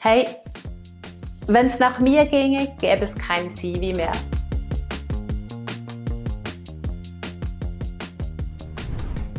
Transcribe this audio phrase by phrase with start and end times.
[0.00, 0.26] Hey,
[1.46, 4.12] wenn es nach mir ginge, gäbe es kein CV mehr.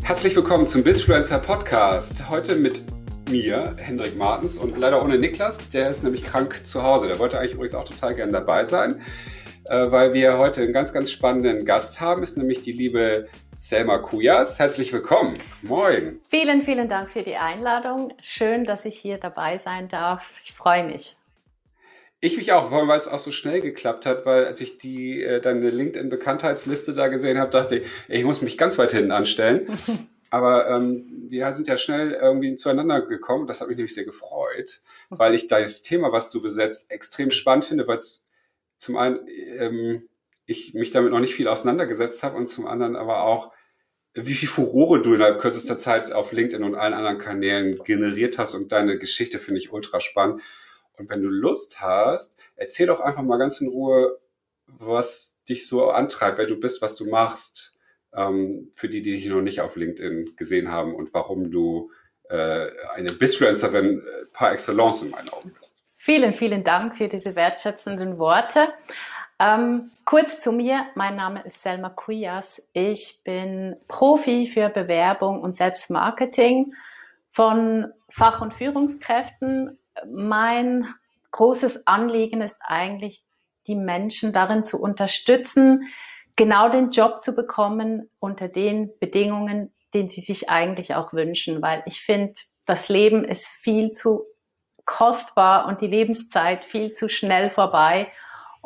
[0.02, 2.28] Herzlich willkommen zum Bisfluencer Podcast.
[2.28, 2.82] Heute mit
[3.30, 5.58] mir, Hendrik Martens, und leider ohne Niklas.
[5.70, 7.08] Der ist nämlich krank zu Hause.
[7.08, 9.02] Der wollte eigentlich übrigens auch total gerne dabei sein,
[9.66, 12.22] äh, weil wir heute einen ganz, ganz spannenden Gast haben.
[12.22, 13.26] Ist nämlich die liebe
[13.60, 14.60] Selma Kujas.
[14.60, 15.34] Herzlich willkommen.
[15.62, 16.20] Moin.
[16.28, 18.14] Vielen, vielen Dank für die Einladung.
[18.22, 20.30] Schön, dass ich hier dabei sein darf.
[20.44, 21.16] Ich freue mich.
[22.20, 25.40] Ich mich auch, weil es auch so schnell geklappt hat, weil als ich die äh,
[25.40, 29.76] deine LinkedIn-Bekanntheitsliste da gesehen habe, dachte ich, ich muss mich ganz weit hinten anstellen.
[30.30, 33.48] Aber ähm, wir sind ja schnell irgendwie zueinander gekommen.
[33.48, 37.64] Das hat mich nämlich sehr gefreut, weil ich das Thema, was du besetzt, extrem spannend
[37.64, 38.24] finde, weil es
[38.76, 40.08] zum einen ähm,
[40.48, 43.52] ich mich damit noch nicht viel auseinandergesetzt habe und zum anderen aber auch,
[44.26, 48.54] wie viel Furore du innerhalb kürzester Zeit auf LinkedIn und allen anderen Kanälen generiert hast
[48.54, 50.42] und deine Geschichte finde ich ultra spannend.
[50.96, 54.18] Und wenn du Lust hast, erzähl doch einfach mal ganz in Ruhe,
[54.66, 57.76] was dich so antreibt, wer du bist, was du machst,
[58.12, 61.90] ähm, für die, die dich noch nicht auf LinkedIn gesehen haben und warum du
[62.28, 64.02] äh, eine Bisfluencerin äh,
[64.34, 65.74] par excellence in meinen Augen bist.
[65.98, 68.68] Vielen, vielen Dank für diese wertschätzenden Worte.
[69.40, 72.60] Ähm, kurz zu mir, mein Name ist Selma Kuyas.
[72.72, 76.66] Ich bin Profi für Bewerbung und Selbstmarketing
[77.30, 79.78] von Fach- und Führungskräften.
[80.12, 80.86] Mein
[81.30, 83.22] großes Anliegen ist eigentlich,
[83.68, 85.82] die Menschen darin zu unterstützen,
[86.34, 91.82] genau den Job zu bekommen unter den Bedingungen, den sie sich eigentlich auch wünschen, weil
[91.86, 92.34] ich finde,
[92.66, 94.24] das Leben ist viel zu
[94.84, 98.10] kostbar und die Lebenszeit viel zu schnell vorbei,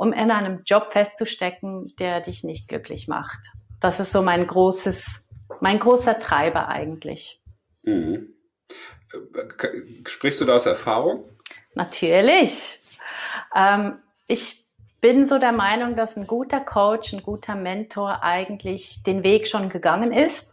[0.03, 3.39] um in einem Job festzustecken, der dich nicht glücklich macht.
[3.78, 5.28] Das ist so mein großes,
[5.61, 7.41] mein großer Treiber eigentlich.
[7.84, 8.34] Mhm.
[10.05, 11.23] Sprichst du da aus Erfahrung?
[11.77, 12.80] Natürlich.
[13.55, 14.64] Ähm, ich
[15.00, 19.68] bin so der Meinung, dass ein guter Coach, ein guter Mentor eigentlich den Weg schon
[19.68, 20.52] gegangen ist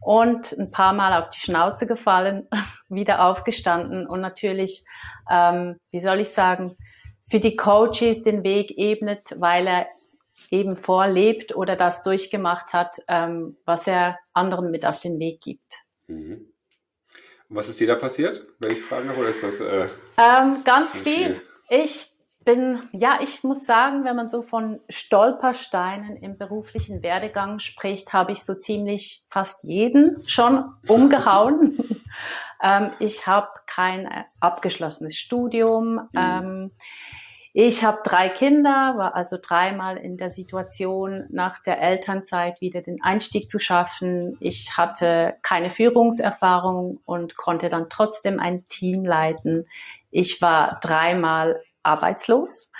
[0.00, 2.48] und ein paar Mal auf die Schnauze gefallen,
[2.88, 4.82] wieder aufgestanden und natürlich,
[5.30, 6.78] ähm, wie soll ich sagen,
[7.30, 9.86] für die Coaches den Weg ebnet, weil er
[10.50, 15.72] eben vorlebt oder das durchgemacht hat, ähm, was er anderen mit auf den Weg gibt.
[16.06, 16.52] Mhm.
[17.50, 19.60] Was ist dir da passiert, wenn ich fragen darf, oder ist das?
[19.60, 21.36] Äh, ähm, ganz viel.
[21.36, 21.40] viel.
[21.70, 22.10] Ich
[22.48, 28.32] bin, ja, ich muss sagen, wenn man so von Stolpersteinen im beruflichen Werdegang spricht, habe
[28.32, 31.76] ich so ziemlich fast jeden schon umgehauen.
[32.62, 34.08] ähm, ich habe kein
[34.40, 35.96] abgeschlossenes Studium.
[35.96, 36.08] Mhm.
[36.14, 36.70] Ähm,
[37.52, 43.02] ich habe drei Kinder, war also dreimal in der Situation, nach der Elternzeit wieder den
[43.02, 44.38] Einstieg zu schaffen.
[44.40, 49.66] Ich hatte keine Führungserfahrung und konnte dann trotzdem ein Team leiten.
[50.10, 52.70] Ich war dreimal arbeitslos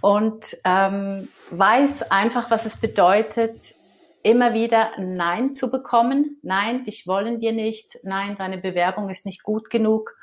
[0.00, 3.74] und ähm, weiß einfach, was es bedeutet,
[4.22, 6.38] immer wieder Nein zu bekommen.
[6.42, 7.98] Nein, dich wollen wir nicht.
[8.02, 10.16] Nein, deine Bewerbung ist nicht gut genug.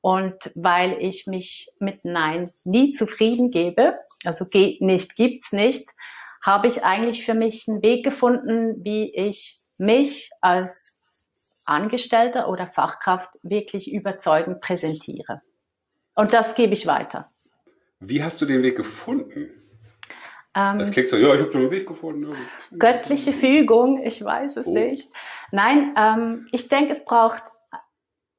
[0.00, 5.88] Und weil ich mich mit Nein nie zufrieden gebe, also geht nicht, gibt's nicht,
[6.40, 13.30] habe ich eigentlich für mich einen Weg gefunden, wie ich mich als Angestellter oder Fachkraft
[13.42, 15.42] wirklich überzeugend präsentiere.
[16.14, 17.30] Und das gebe ich weiter.
[18.00, 19.50] Wie hast du den Weg gefunden?
[20.54, 22.34] Ähm, das klingt so, ja, ich habe den Weg gefunden.
[22.78, 24.72] Göttliche Fügung, ich weiß es oh.
[24.72, 25.08] nicht.
[25.50, 27.42] Nein, ähm, ich denke, es braucht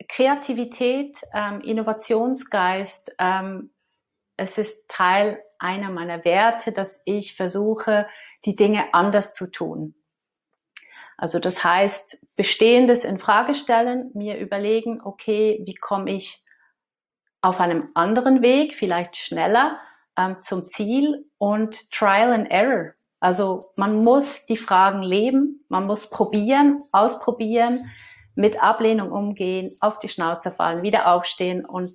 [0.07, 3.71] Kreativität, ähm, Innovationsgeist, ähm,
[4.37, 8.07] es ist Teil einer meiner Werte, dass ich versuche,
[8.45, 9.95] die Dinge anders zu tun.
[11.17, 16.41] Also das heißt, Bestehendes in Frage stellen, mir überlegen, okay, wie komme ich
[17.41, 19.73] auf einem anderen Weg, vielleicht schneller
[20.17, 22.93] ähm, zum Ziel und Trial and Error.
[23.19, 27.79] Also man muss die Fragen leben, man muss probieren, ausprobieren,
[28.35, 31.91] mit Ablehnung umgehen, auf die Schnauze fallen, wieder aufstehen und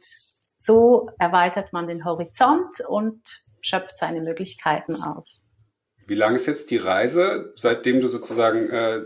[0.58, 3.22] so erweitert man den Horizont und
[3.60, 5.38] schöpft seine Möglichkeiten aus.
[6.06, 9.00] Wie lang ist jetzt die Reise, seitdem du sozusagen äh,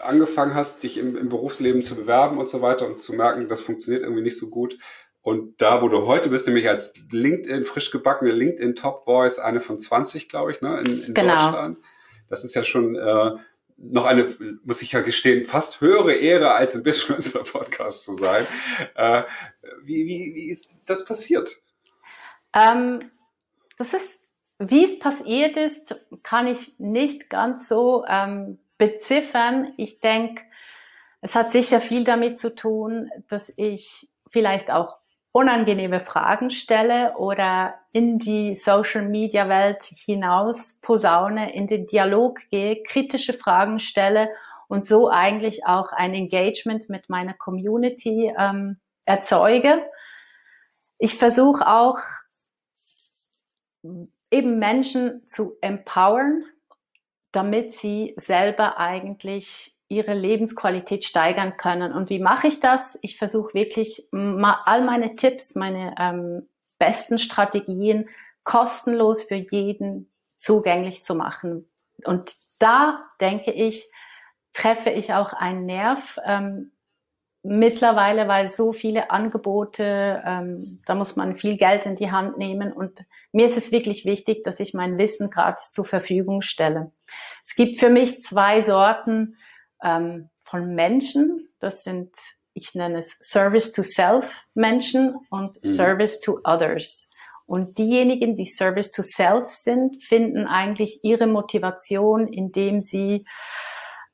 [0.00, 3.60] angefangen hast, dich im, im, Berufsleben zu bewerben und so weiter und zu merken, das
[3.60, 4.78] funktioniert irgendwie nicht so gut?
[5.24, 9.62] Und da, wo du heute bist, nämlich als LinkedIn, frisch gebackene LinkedIn Top Voice, eine
[9.62, 11.32] von 20, glaube ich, ne, in, in genau.
[11.32, 11.78] Deutschland.
[12.28, 13.30] Das ist ja schon äh,
[13.78, 18.46] noch eine, muss ich ja gestehen, fast höhere Ehre als im Business Podcast zu sein.
[18.96, 19.22] Äh,
[19.82, 21.56] wie, wie, wie ist das passiert?
[22.52, 22.98] Ähm,
[23.78, 24.20] das ist,
[24.58, 29.72] wie es passiert ist, kann ich nicht ganz so ähm, beziffern.
[29.78, 30.42] Ich denke,
[31.22, 34.98] es hat sicher viel damit zu tun, dass ich vielleicht auch
[35.34, 43.80] unangenehme Fragen stelle oder in die Social-Media-Welt hinaus posaune, in den Dialog gehe, kritische Fragen
[43.80, 44.30] stelle
[44.68, 48.76] und so eigentlich auch ein Engagement mit meiner Community ähm,
[49.06, 49.84] erzeuge.
[50.98, 51.98] Ich versuche auch
[54.30, 56.44] eben Menschen zu empowern,
[57.32, 61.92] damit sie selber eigentlich ihre Lebensqualität steigern können.
[61.92, 62.98] Und wie mache ich das?
[63.02, 66.48] Ich versuche wirklich all meine Tipps, meine ähm,
[66.78, 68.08] besten Strategien
[68.44, 71.68] kostenlos für jeden zugänglich zu machen.
[72.04, 73.90] Und da denke ich,
[74.52, 76.18] treffe ich auch einen Nerv.
[76.24, 76.72] Ähm,
[77.44, 82.72] mittlerweile, weil so viele Angebote, ähm, da muss man viel Geld in die Hand nehmen
[82.72, 86.90] und mir ist es wirklich wichtig, dass ich mein Wissen gratis zur Verfügung stelle.
[87.44, 89.36] Es gibt für mich zwei Sorten
[89.84, 91.48] ähm, von Menschen.
[91.60, 92.10] Das sind,
[92.54, 95.68] ich nenne es Service to Self Menschen und mhm.
[95.68, 97.08] Service to Others.
[97.46, 103.26] Und diejenigen, die Service to Self sind, finden eigentlich ihre Motivation, indem sie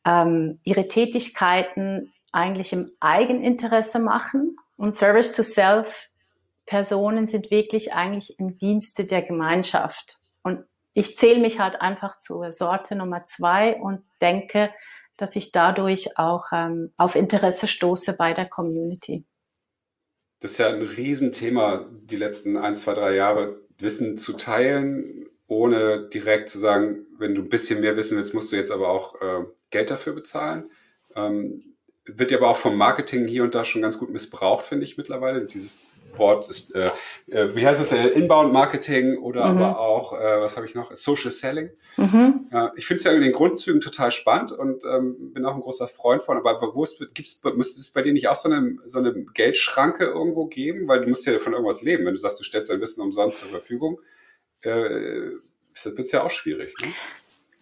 [0.04, 4.56] ähm, ihre Tätigkeiten eigentlich im Eigeninteresse machen.
[4.76, 6.10] Und Service to Self
[6.66, 10.18] Personen sind wirklich eigentlich im Dienste der Gemeinschaft.
[10.42, 10.64] Und
[10.94, 14.72] ich zähle mich halt einfach zur Sorte Nummer zwei und denke,
[15.20, 19.24] dass ich dadurch auch ähm, auf Interesse stoße bei der Community.
[20.40, 26.08] Das ist ja ein Riesenthema, die letzten ein, zwei, drei Jahre, Wissen zu teilen, ohne
[26.08, 29.20] direkt zu sagen, wenn du ein bisschen mehr wissen willst, musst du jetzt aber auch
[29.20, 30.70] äh, Geld dafür bezahlen.
[31.16, 31.64] Ähm,
[32.04, 34.96] wird ja aber auch vom Marketing hier und da schon ganz gut missbraucht, finde ich
[34.96, 35.44] mittlerweile.
[35.44, 35.82] Dieses
[36.16, 36.90] Wort ist, äh,
[37.26, 39.58] äh, wie heißt es, äh, Inbound Marketing oder mhm.
[39.58, 41.70] aber auch, äh, was habe ich noch, Social Selling.
[41.96, 42.46] Mhm.
[42.52, 45.60] Äh, ich finde es ja in den Grundzügen total spannend und ähm, bin auch ein
[45.60, 48.98] großer Freund von, aber bewusst gibt's, müsste es bei dir nicht auch so eine, so
[48.98, 52.04] eine Geldschranke irgendwo geben, weil du musst ja von irgendwas leben.
[52.04, 54.00] Wenn du sagst, du stellst dein Wissen umsonst zur Verfügung,
[54.62, 56.74] äh, wird es ja auch schwierig.
[56.80, 56.88] Ne?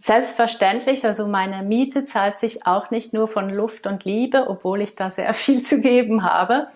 [0.00, 4.95] Selbstverständlich, also meine Miete zahlt sich auch nicht nur von Luft und Liebe, obwohl ich
[4.95, 6.69] da sehr viel zu geben habe.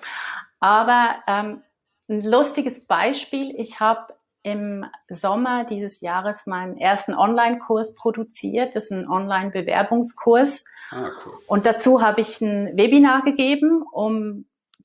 [0.63, 1.65] Aber ähm,
[2.09, 4.15] ein lustiges Beispiel, ich habe
[4.45, 8.77] im Sommer dieses Jahres meinen ersten Online-Kurs produziert.
[8.77, 10.65] Das ist ein Online-Bewerbungskurs.
[10.91, 11.33] Ah, cool.
[11.49, 14.45] Und dazu habe ich ein Webinar gegeben, um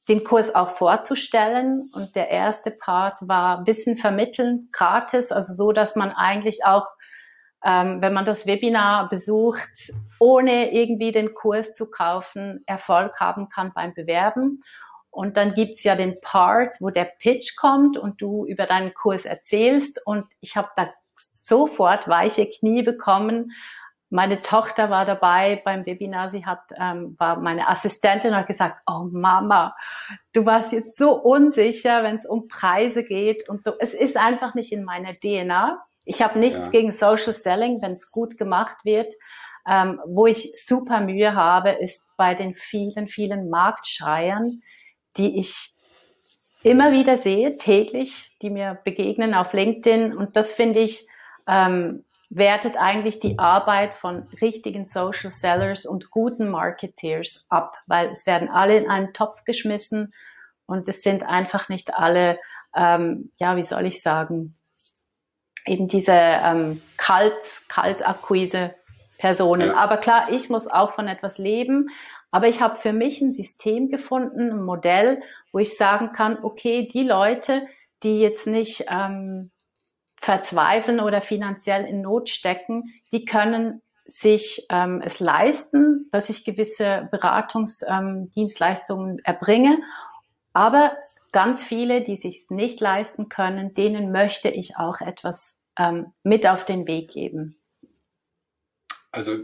[0.09, 1.87] den Kurs auch vorzustellen.
[1.93, 6.87] Und der erste Part war Wissen vermitteln, gratis, also so, dass man eigentlich auch,
[7.63, 13.73] ähm, wenn man das Webinar besucht, ohne irgendwie den Kurs zu kaufen, Erfolg haben kann
[13.75, 14.63] beim Bewerben.
[15.17, 19.25] Und dann gibt's ja den Part, wo der Pitch kommt und du über deinen Kurs
[19.25, 19.99] erzählst.
[20.05, 20.87] Und ich habe da
[21.17, 23.51] sofort weiche Knie bekommen.
[24.11, 26.29] Meine Tochter war dabei beim Webinar.
[26.29, 29.73] Sie hat, ähm, war meine Assistentin und hat gesagt, oh Mama,
[30.33, 33.73] du warst jetzt so unsicher, wenn es um Preise geht und so.
[33.79, 35.83] Es ist einfach nicht in meiner DNA.
[36.05, 36.69] Ich habe nichts ja.
[36.69, 39.15] gegen Social Selling, wenn es gut gemacht wird.
[39.67, 44.61] Ähm, wo ich super Mühe habe, ist bei den vielen, vielen Marktschreiern,
[45.17, 45.73] die ich
[46.63, 50.15] immer wieder sehe, täglich, die mir begegnen auf LinkedIn.
[50.15, 51.07] Und das finde ich,
[51.47, 58.25] ähm, wertet eigentlich die Arbeit von richtigen Social Sellers und guten Marketeers ab, weil es
[58.25, 60.13] werden alle in einen Topf geschmissen
[60.65, 62.37] und es sind einfach nicht alle,
[62.75, 64.53] ähm, ja, wie soll ich sagen,
[65.65, 68.75] eben diese ähm, Kalt, Kaltakquise
[69.17, 69.69] Personen.
[69.69, 69.77] Ja.
[69.77, 71.89] Aber klar, ich muss auch von etwas leben.
[72.31, 76.87] Aber ich habe für mich ein System gefunden, ein Modell, wo ich sagen kann, okay,
[76.87, 77.67] die Leute,
[78.03, 79.51] die jetzt nicht ähm,
[80.19, 87.09] verzweifeln oder finanziell in Not stecken, die können sich ähm, es leisten, dass ich gewisse
[87.11, 89.79] Beratungsdienstleistungen ähm, erbringe.
[90.53, 90.93] Aber
[91.33, 96.65] ganz viele, die sich nicht leisten können, denen möchte ich auch etwas ähm, mit auf
[96.65, 97.57] den Weg geben.
[99.11, 99.37] Also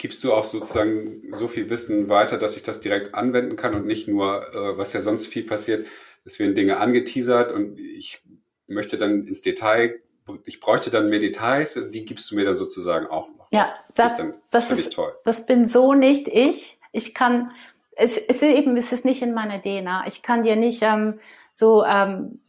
[0.00, 3.86] gibst du auch sozusagen so viel Wissen weiter, dass ich das direkt anwenden kann und
[3.86, 5.86] nicht nur, äh, was ja sonst viel passiert,
[6.24, 8.22] es werden Dinge angeteasert und ich
[8.66, 10.00] möchte dann ins Detail,
[10.44, 13.48] ich bräuchte dann mehr Details, die gibst du mir dann sozusagen auch noch.
[13.52, 15.12] Ja, das, das, das, das ist toll.
[15.24, 16.78] Das bin so nicht ich.
[16.92, 17.50] Ich kann,
[17.96, 20.06] es, es ist eben, es ist nicht in meiner DNA.
[20.06, 21.20] Ich kann dir nicht ähm,
[21.52, 22.40] so ähm,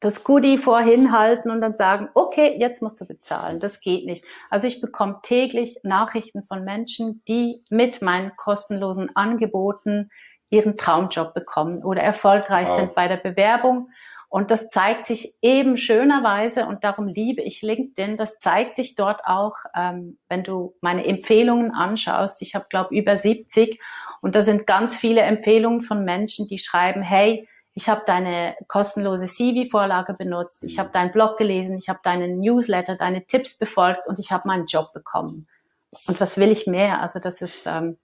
[0.00, 3.60] das Goodie vorhin halten und dann sagen, okay, jetzt musst du bezahlen.
[3.60, 4.24] Das geht nicht.
[4.48, 10.10] Also ich bekomme täglich Nachrichten von Menschen, die mit meinen kostenlosen Angeboten
[10.48, 12.78] ihren Traumjob bekommen oder erfolgreich wow.
[12.78, 13.90] sind bei der Bewerbung.
[14.30, 19.22] Und das zeigt sich eben schönerweise, und darum liebe ich LinkedIn, das zeigt sich dort
[19.24, 22.40] auch, ähm, wenn du meine Empfehlungen anschaust.
[22.40, 23.80] Ich habe, glaube über 70
[24.20, 29.26] und da sind ganz viele Empfehlungen von Menschen, die schreiben, hey, ich habe deine kostenlose
[29.26, 34.18] CV-Vorlage benutzt, ich habe deinen Blog gelesen, ich habe deinen Newsletter, deine Tipps befolgt und
[34.18, 35.46] ich habe meinen Job bekommen.
[36.06, 37.00] Und was will ich mehr?
[37.00, 37.96] Also das ist ähm,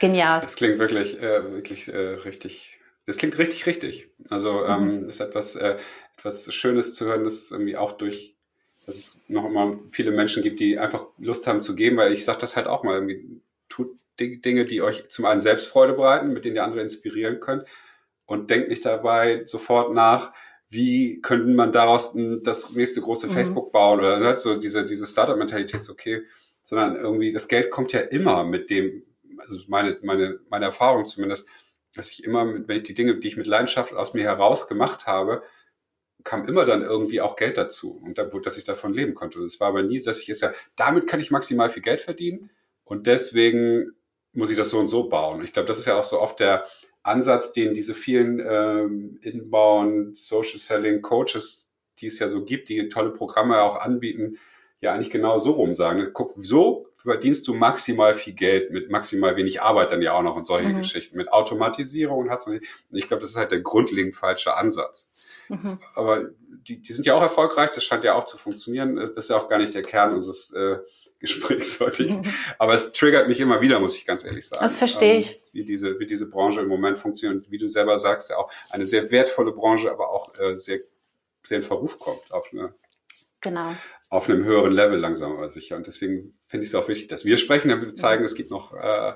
[0.00, 0.40] genial.
[0.40, 2.80] Das klingt wirklich, äh, wirklich äh, richtig.
[3.06, 4.08] Das klingt richtig, richtig.
[4.30, 5.08] Also ähm, mhm.
[5.08, 5.76] ist etwas, äh,
[6.16, 8.34] etwas Schönes zu hören, dass irgendwie auch durch,
[8.86, 12.24] dass es noch immer viele Menschen gibt, die einfach Lust haben zu geben, weil ich
[12.24, 16.44] sage das halt auch mal, irgendwie, tut Dinge, die euch zum einen Selbstfreude bereiten, mit
[16.44, 17.66] denen ihr andere inspirieren könnt
[18.26, 20.32] und denkt nicht dabei sofort nach,
[20.68, 23.32] wie könnte man daraus das nächste große mhm.
[23.32, 26.22] Facebook bauen oder ne, so diese, diese Startup-Mentalität ist okay,
[26.64, 29.04] sondern irgendwie das Geld kommt ja immer mit dem,
[29.38, 31.48] also meine, meine, meine Erfahrung zumindest,
[31.94, 34.66] dass ich immer, mit, wenn ich die Dinge, die ich mit Leidenschaft aus mir heraus
[34.66, 35.42] gemacht habe,
[36.24, 39.38] kam immer dann irgendwie auch Geld dazu und da, dass ich davon leben konnte.
[39.38, 42.02] Und es war aber nie, dass ich es ja, damit kann ich maximal viel Geld
[42.02, 42.50] verdienen
[42.84, 43.92] und deswegen
[44.32, 45.42] muss ich das so und so bauen.
[45.44, 46.66] Ich glaube, das ist ja auch so oft der
[47.06, 52.88] Ansatz, den diese vielen ähm, Inbound Social Selling Coaches, die es ja so gibt, die
[52.88, 54.38] tolle Programme auch anbieten,
[54.80, 56.10] ja eigentlich genau so rum sagen.
[56.12, 60.36] Guck, so verdienst du maximal viel Geld mit maximal wenig Arbeit dann ja auch noch
[60.36, 60.78] und solche mhm.
[60.78, 61.16] Geschichten.
[61.16, 62.60] Mit Automatisierung und hast du, und
[62.90, 65.28] ich glaube, das ist halt der grundlegend falsche Ansatz.
[65.48, 65.78] Mhm.
[65.94, 66.30] Aber
[66.66, 68.96] die, die sind ja auch erfolgreich, das scheint ja auch zu funktionieren.
[68.96, 70.78] Das ist ja auch gar nicht der Kern unseres äh,
[71.26, 72.04] Gesprächs heute.
[72.04, 72.16] Ich,
[72.58, 74.62] aber es triggert mich immer wieder, muss ich ganz ehrlich sagen.
[74.62, 75.30] Das verstehe ich.
[75.30, 77.50] Ähm, wie diese, wie diese Branche im Moment funktioniert.
[77.50, 80.78] Wie du selber sagst, ja auch eine sehr wertvolle Branche, aber auch äh, sehr,
[81.42, 82.72] sehr in Verruf kommt auf eine,
[83.40, 83.74] genau.
[84.10, 85.76] auf einem höheren Level langsam aber sicher.
[85.76, 88.50] Und deswegen finde ich es auch wichtig, dass wir sprechen, damit wir zeigen, es gibt
[88.50, 89.12] noch äh,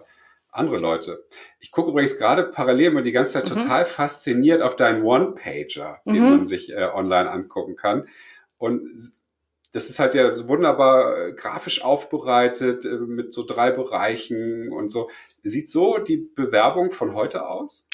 [0.51, 1.25] andere Leute.
[1.61, 3.61] Ich gucke übrigens gerade parallel mal die ganze Zeit mhm.
[3.61, 6.31] total fasziniert auf deinen One-Pager, den mhm.
[6.31, 8.07] man sich äh, online angucken kann.
[8.59, 9.13] Und
[9.73, 14.89] das ist halt ja so wunderbar äh, grafisch aufbereitet äh, mit so drei Bereichen und
[14.89, 15.11] so.
[15.43, 17.89] Sieht so die Bewerbung von heute aus?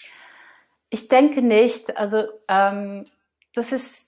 [0.91, 1.97] Ich denke nicht.
[1.97, 3.05] Also ähm,
[3.55, 4.07] das ist,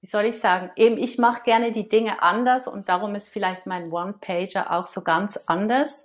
[0.00, 3.66] wie soll ich sagen, eben ich mache gerne die Dinge anders und darum ist vielleicht
[3.66, 6.04] mein One-Pager auch so ganz anders.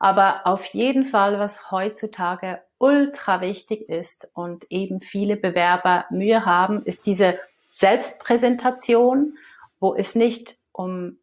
[0.00, 6.84] Aber auf jeden Fall, was heutzutage ultra wichtig ist und eben viele Bewerber Mühe haben,
[6.84, 9.36] ist diese Selbstpräsentation
[9.80, 11.18] wo es nicht um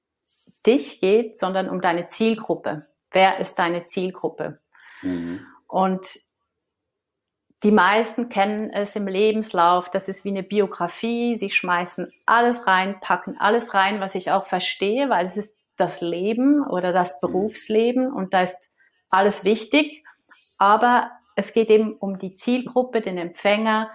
[0.65, 2.87] dich geht, sondern um deine Zielgruppe.
[3.11, 4.59] Wer ist deine Zielgruppe?
[5.01, 5.39] Mhm.
[5.67, 6.19] Und
[7.63, 12.99] die meisten kennen es im Lebenslauf, das ist wie eine Biografie, sie schmeißen alles rein,
[12.99, 17.27] packen alles rein, was ich auch verstehe, weil es ist das Leben oder das mhm.
[17.27, 18.57] Berufsleben und da ist
[19.09, 20.03] alles wichtig,
[20.57, 23.89] aber es geht eben um die Zielgruppe, den Empfänger,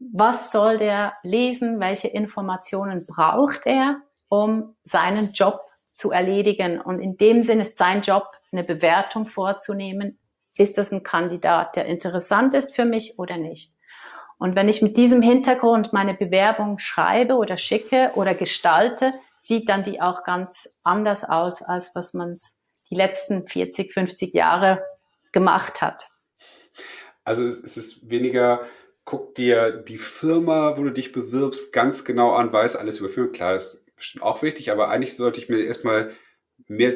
[0.00, 5.60] was soll der lesen, welche Informationen braucht er, um seinen Job
[5.94, 6.80] zu erledigen.
[6.80, 10.18] Und in dem Sinn ist sein Job, eine Bewertung vorzunehmen.
[10.56, 13.74] Ist das ein Kandidat, der interessant ist für mich oder nicht?
[14.38, 19.82] Und wenn ich mit diesem Hintergrund meine Bewerbung schreibe oder schicke oder gestalte, sieht dann
[19.82, 22.38] die auch ganz anders aus, als was man
[22.90, 24.82] die letzten 40, 50 Jahre
[25.32, 26.08] gemacht hat.
[27.24, 28.60] Also es ist weniger
[29.08, 33.32] guck dir die Firma, wo du dich bewirbst, ganz genau an, weiß alles über Firmen.
[33.32, 36.12] Klar, das ist bestimmt auch wichtig, aber eigentlich sollte ich mir erstmal
[36.66, 36.94] mehr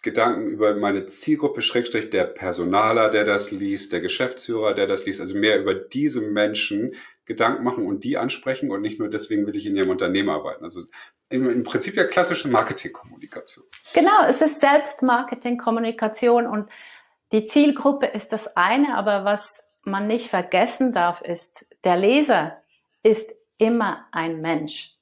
[0.00, 5.20] Gedanken über meine Zielgruppe, Schrägstrich der Personaler, der das liest, der Geschäftsführer, der das liest,
[5.20, 6.94] also mehr über diese Menschen
[7.26, 10.64] Gedanken machen und die ansprechen und nicht nur deswegen will ich in ihrem Unternehmen arbeiten.
[10.64, 10.80] Also
[11.28, 13.66] im, im Prinzip ja klassische Marketingkommunikation.
[13.92, 16.70] Genau, es ist Selbstmarketingkommunikation und
[17.32, 22.58] die Zielgruppe ist das eine, aber was man nicht vergessen darf, ist, der Leser
[23.02, 24.92] ist immer ein Mensch.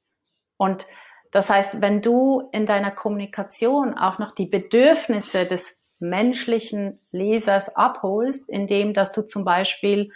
[0.57, 0.87] Und
[1.31, 8.49] das heißt, wenn du in deiner Kommunikation auch noch die Bedürfnisse des menschlichen Lesers abholst,
[8.49, 10.13] indem dass du zum Beispiel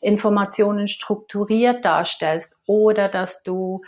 [0.00, 3.82] Informationen strukturiert darstellst oder dass du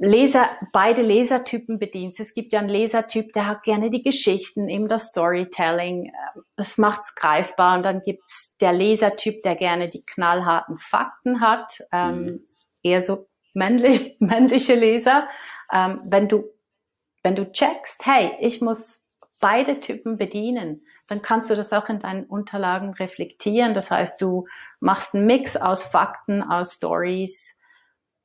[0.00, 2.20] Leser, beide Lesertypen bedienst.
[2.20, 6.12] Es gibt ja einen Lesertyp, der hat gerne die Geschichten, eben das Storytelling.
[6.56, 7.76] Das macht's greifbar.
[7.76, 11.80] Und dann gibt's der Lesertyp, der gerne die knallharten Fakten hat.
[11.92, 12.44] Ähm, mhm.
[12.84, 15.28] Eher so männlich, männliche Leser.
[15.72, 16.44] Ähm, wenn du,
[17.24, 19.04] wenn du checkst, hey, ich muss
[19.40, 23.74] beide Typen bedienen, dann kannst du das auch in deinen Unterlagen reflektieren.
[23.74, 24.46] Das heißt, du
[24.78, 27.57] machst einen Mix aus Fakten, aus Stories,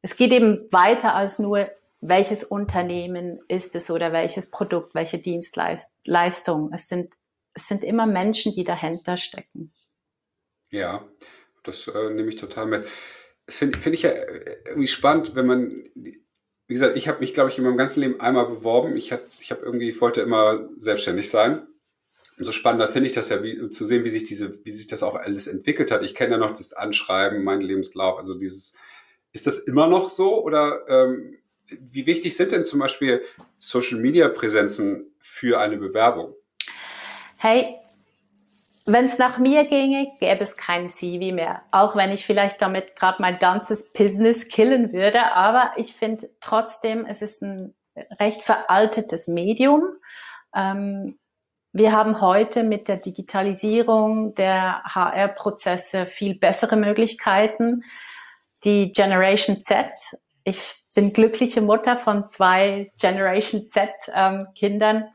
[0.04, 6.72] es geht eben weiter als nur, welches Unternehmen ist es oder welches Produkt, welche Dienstleistung.
[6.74, 7.14] Es sind,
[7.54, 9.74] es sind immer Menschen, die dahinter stecken.
[10.70, 11.08] Ja,
[11.64, 12.86] das äh, nehme ich total mit.
[13.46, 14.12] Das finde find ich ja
[14.66, 16.24] irgendwie spannend, wenn man, wie
[16.68, 18.98] gesagt, ich habe mich, glaube ich, in meinem ganzen Leben einmal beworben.
[18.98, 21.66] Ich, hab, ich hab irgendwie, wollte immer selbstständig sein
[22.38, 25.04] umso spannender finde ich das ja, wie, zu sehen, wie sich diese, wie sich das
[25.04, 26.02] auch alles entwickelt hat.
[26.02, 28.74] Ich kenne ja noch das Anschreiben, mein Lebenslauf, also dieses,
[29.34, 31.38] ist das immer noch so oder ähm,
[31.68, 33.22] wie wichtig sind denn zum Beispiel
[33.58, 36.34] Social Media Präsenzen für eine Bewerbung?
[37.40, 37.76] Hey,
[38.86, 41.64] wenn es nach mir ginge, gäbe es kein CV mehr.
[41.72, 45.34] Auch wenn ich vielleicht damit gerade mein ganzes Business killen würde.
[45.34, 47.74] Aber ich finde trotzdem, es ist ein
[48.20, 49.84] recht veraltetes Medium.
[50.54, 51.18] Ähm,
[51.72, 57.84] wir haben heute mit der Digitalisierung der HR-Prozesse viel bessere Möglichkeiten.
[58.64, 59.90] Die Generation Z,
[60.44, 65.06] ich bin glückliche Mutter von zwei Generation Z ähm, Kindern,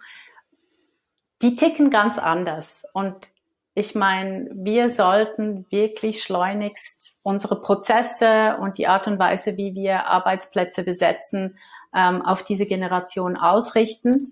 [1.41, 2.85] die ticken ganz anders.
[2.93, 3.29] Und
[3.75, 10.07] ich meine, wir sollten wirklich schleunigst unsere Prozesse und die Art und Weise, wie wir
[10.07, 11.57] Arbeitsplätze besetzen,
[11.95, 14.25] ähm, auf diese Generation ausrichten.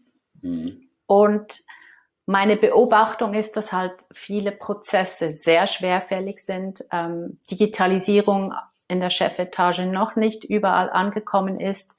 [0.42, 0.88] Mhm.
[1.06, 1.61] Und
[2.26, 8.52] meine Beobachtung ist, dass halt viele Prozesse sehr schwerfällig sind, ähm, Digitalisierung
[8.88, 11.97] in der Chefetage noch nicht überall angekommen ist.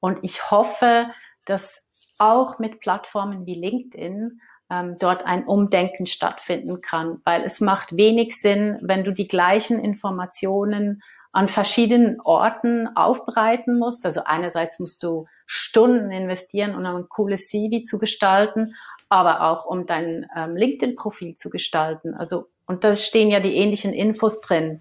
[0.00, 1.10] Und ich hoffe,
[1.44, 1.86] dass
[2.18, 8.38] auch mit Plattformen wie LinkedIn ähm, dort ein Umdenken stattfinden kann, weil es macht wenig
[8.38, 14.04] Sinn, wenn du die gleichen Informationen an verschiedenen Orten aufbereiten musst.
[14.04, 18.74] Also einerseits musst du Stunden investieren, um ein cooles CV zu gestalten,
[19.08, 22.14] aber auch um dein ähm, LinkedIn-Profil zu gestalten.
[22.14, 24.80] Also und da stehen ja die ähnlichen Infos drin.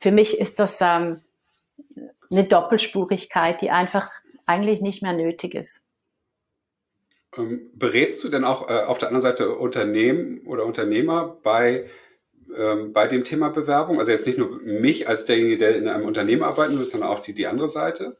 [0.00, 1.20] Für mich ist das ähm,
[2.30, 4.10] eine Doppelspurigkeit, die einfach
[4.46, 5.82] eigentlich nicht mehr nötig ist.
[7.36, 11.86] Ähm, berätst du denn auch äh, auf der anderen Seite Unternehmen oder Unternehmer bei,
[12.56, 13.98] ähm, bei dem Thema Bewerbung?
[13.98, 17.20] Also jetzt nicht nur mich als derjenige, der in einem Unternehmen arbeiten muss, sondern auch
[17.20, 18.16] die, die andere Seite?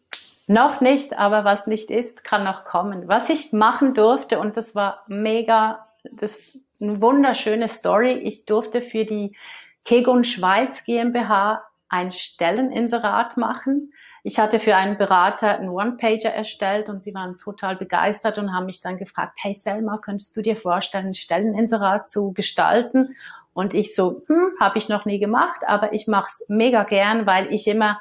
[0.47, 3.09] Noch nicht, aber was nicht ist, kann noch kommen.
[3.09, 8.13] Was ich machen durfte, und das war mega, das ist eine wunderschöne Story.
[8.13, 9.37] Ich durfte für die
[9.85, 13.93] Kegon Schweiz GmbH ein Stelleninserat machen.
[14.23, 18.67] Ich hatte für einen Berater einen One-Pager erstellt und sie waren total begeistert und haben
[18.67, 23.15] mich dann gefragt, hey Selma, könntest du dir vorstellen, ein Stelleninserat zu gestalten?
[23.53, 27.27] Und ich so, hm, habe ich noch nie gemacht, aber ich mache es mega gern,
[27.27, 28.01] weil ich immer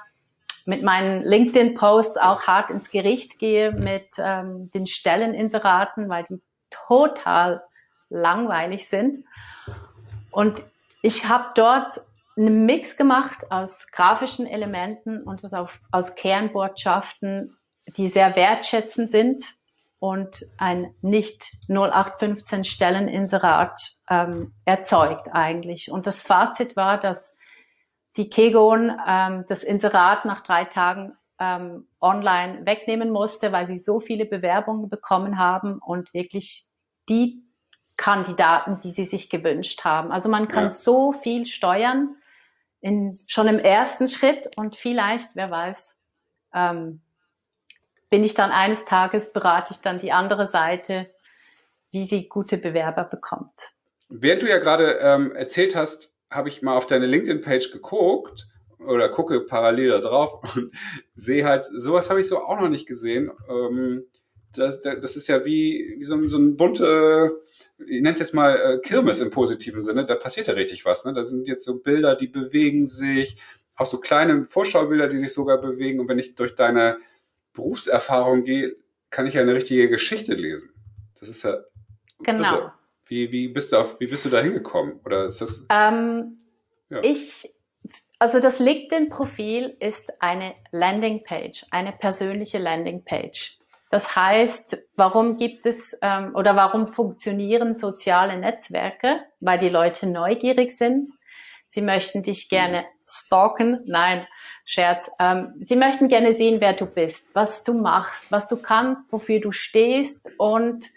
[0.66, 7.62] mit meinen LinkedIn-Posts auch hart ins Gericht gehe mit ähm, den Stelleninseraten, weil die total
[8.10, 9.26] langweilig sind.
[10.32, 10.64] Und
[11.04, 12.02] ich habe dort
[12.36, 17.58] einen Mix gemacht aus grafischen Elementen und aus, aus Kernbotschaften,
[17.98, 19.44] die sehr wertschätzend sind
[20.00, 25.92] und ein nicht 0815 Stelleninserat ähm, erzeugt eigentlich.
[25.92, 27.38] Und das Fazit war, dass
[28.16, 34.00] die Kegon ähm, das Inserat nach drei Tagen ähm, online wegnehmen musste, weil sie so
[34.00, 36.68] viele Bewerbungen bekommen haben und wirklich
[37.10, 37.44] die
[37.98, 40.12] Kandidaten, die sie sich gewünscht haben.
[40.12, 40.70] Also man kann ja.
[40.70, 42.16] so viel steuern
[42.82, 45.96] in, schon im ersten Schritt und vielleicht, wer weiß,
[46.54, 47.02] ähm,
[48.10, 51.10] bin ich dann eines Tages, berate ich dann die andere Seite,
[51.92, 53.54] wie sie gute Bewerber bekommt.
[54.10, 58.48] Während du ja gerade ähm, erzählt hast, habe ich mal auf deine LinkedIn-Page geguckt
[58.80, 60.72] oder gucke parallel da drauf und
[61.16, 63.32] sehe halt, sowas habe ich so auch noch nicht gesehen.
[63.50, 64.06] Ähm,
[64.56, 67.42] das, das ist ja wie, wie so, ein, so ein bunte
[67.88, 71.06] ich nenne es jetzt mal äh, Kirmes im positiven Sinne, da passiert ja richtig was.
[71.06, 71.14] Ne?
[71.14, 73.38] Da sind jetzt so Bilder, die bewegen sich,
[73.76, 76.00] auch so kleine Vorschaubilder, die sich sogar bewegen.
[76.00, 76.98] Und wenn ich durch deine
[77.54, 78.76] Berufserfahrung gehe,
[79.10, 80.72] kann ich ja eine richtige Geschichte lesen.
[81.20, 81.58] Das ist ja.
[82.20, 82.72] Genau.
[83.08, 85.00] Wie, wie, bist du auf, wie bist du da hingekommen?
[85.06, 85.66] Oder ist das.
[85.72, 86.38] Ähm,
[86.90, 87.02] ja.
[87.04, 87.52] Ich,
[88.20, 93.58] also das LinkedIn-Profil ist eine Landingpage, eine persönliche Landingpage.
[93.94, 99.22] Das heißt, warum gibt es ähm, oder warum funktionieren soziale Netzwerke?
[99.40, 101.08] Weil die Leute neugierig sind.
[101.68, 103.80] Sie möchten dich gerne stalken.
[103.86, 104.26] Nein,
[104.66, 105.12] Scherz.
[105.20, 109.40] Ähm, sie möchten gerne sehen, wer du bist, was du machst, was du kannst, wofür
[109.40, 110.28] du stehst.
[110.40, 110.88] Und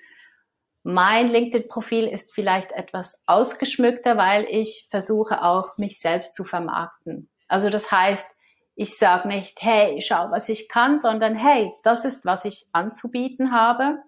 [0.82, 7.28] mein LinkedIn-Profil ist vielleicht etwas ausgeschmückter, weil ich versuche auch, mich selbst zu vermarkten.
[7.46, 8.35] Also das heißt,
[8.76, 13.50] ich sage nicht, hey, schau, was ich kann, sondern hey, das ist, was ich anzubieten
[13.52, 13.98] habe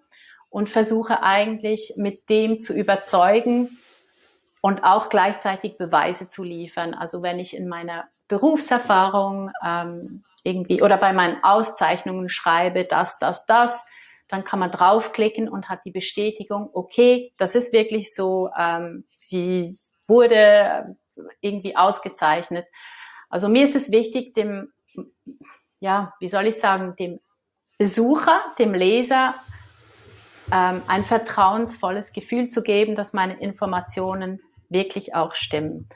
[0.49, 3.79] und versuche eigentlich mit dem zu überzeugen
[4.61, 6.93] und auch gleichzeitig Beweise zu liefern.
[6.93, 13.47] Also wenn ich in meiner Berufserfahrung ähm, irgendwie oder bei meinen Auszeichnungen schreibe, das, das,
[13.47, 13.83] das,
[14.27, 19.75] dann kann man draufklicken und hat die Bestätigung, okay, das ist wirklich so, ähm, sie
[20.05, 20.95] wurde
[21.41, 22.67] irgendwie ausgezeichnet.
[23.29, 24.73] Also mir ist es wichtig, dem,
[25.79, 27.19] ja, wie soll ich sagen, dem
[27.77, 29.35] Besucher, dem Leser
[30.51, 35.87] ähm, ein vertrauensvolles Gefühl zu geben, dass meine Informationen wirklich auch stimmen.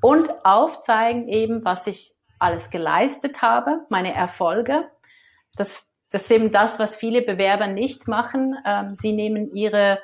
[0.00, 4.88] Und aufzeigen eben, was ich alles geleistet habe, meine Erfolge.
[5.56, 8.54] Das, das ist eben das, was viele Bewerber nicht machen.
[8.64, 9.98] Ähm, sie nehmen ihre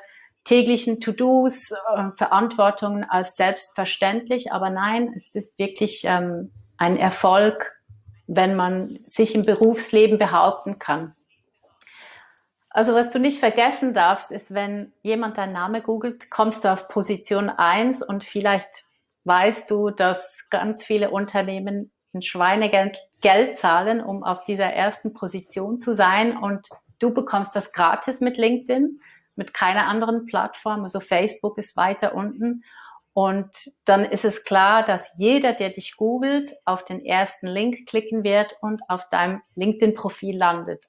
[0.45, 1.75] täglichen To-Dos, äh,
[2.15, 7.73] Verantwortungen als selbstverständlich, aber nein, es ist wirklich ähm, ein Erfolg,
[8.27, 11.13] wenn man sich im Berufsleben behaupten kann.
[12.69, 16.89] Also was du nicht vergessen darfst, ist, wenn jemand deinen Namen googelt, kommst du auf
[16.89, 18.85] Position 1 und vielleicht
[19.23, 25.79] weißt du, dass ganz viele Unternehmen ein Schweinegeld Geld zahlen, um auf dieser ersten Position
[25.79, 26.37] zu sein.
[26.37, 26.67] Und
[26.99, 28.99] du bekommst das gratis mit LinkedIn,
[29.35, 30.83] mit keiner anderen Plattform.
[30.83, 32.63] Also Facebook ist weiter unten.
[33.13, 33.49] Und
[33.85, 38.53] dann ist es klar, dass jeder, der dich googelt, auf den ersten Link klicken wird
[38.59, 40.85] und auf deinem LinkedIn-Profil landet.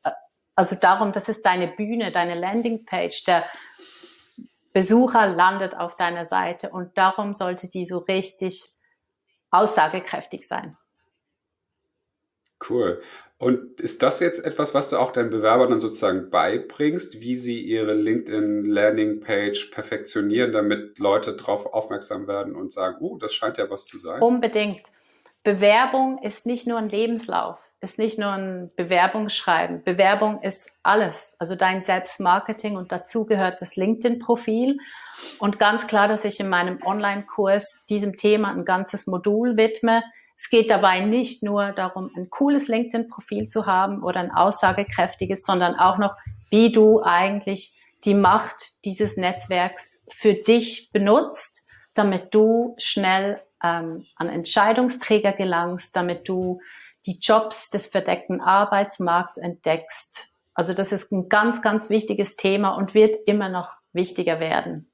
[0.56, 3.22] Also darum, das ist deine Bühne, deine Landingpage.
[3.24, 3.44] Der
[4.72, 8.62] Besucher landet auf deiner Seite und darum sollte die so richtig
[9.50, 10.76] aussagekräftig sein.
[12.68, 13.02] Cool.
[13.38, 17.60] Und ist das jetzt etwas, was du auch deinen Bewerbern dann sozusagen beibringst, wie sie
[17.60, 23.68] ihre LinkedIn Landingpage perfektionieren, damit Leute darauf aufmerksam werden und sagen, oh, das scheint ja
[23.68, 24.22] was zu sein?
[24.22, 24.82] Unbedingt.
[25.42, 29.82] Bewerbung ist nicht nur ein Lebenslauf ist nicht nur ein Bewerbungsschreiben.
[29.84, 31.36] Bewerbung ist alles.
[31.38, 34.78] Also dein Selbstmarketing und dazu gehört das LinkedIn-Profil.
[35.38, 40.02] Und ganz klar, dass ich in meinem Online-Kurs diesem Thema ein ganzes Modul widme.
[40.36, 45.76] Es geht dabei nicht nur darum, ein cooles LinkedIn-Profil zu haben oder ein aussagekräftiges, sondern
[45.76, 46.14] auch noch,
[46.50, 54.28] wie du eigentlich die Macht dieses Netzwerks für dich benutzt, damit du schnell ähm, an
[54.28, 56.60] Entscheidungsträger gelangst, damit du
[57.06, 60.28] die Jobs des verdeckten Arbeitsmarkts entdeckst.
[60.54, 64.90] Also das ist ein ganz, ganz wichtiges Thema und wird immer noch wichtiger werden.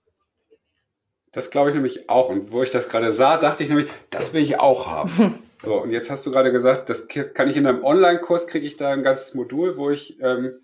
[1.32, 2.28] Das glaube ich nämlich auch.
[2.28, 5.38] Und wo ich das gerade sah, dachte ich nämlich, das will ich auch haben.
[5.62, 8.76] so, und jetzt hast du gerade gesagt, das kann ich in einem Online-Kurs, kriege ich
[8.76, 10.60] da ein ganzes Modul, wo ich ähm,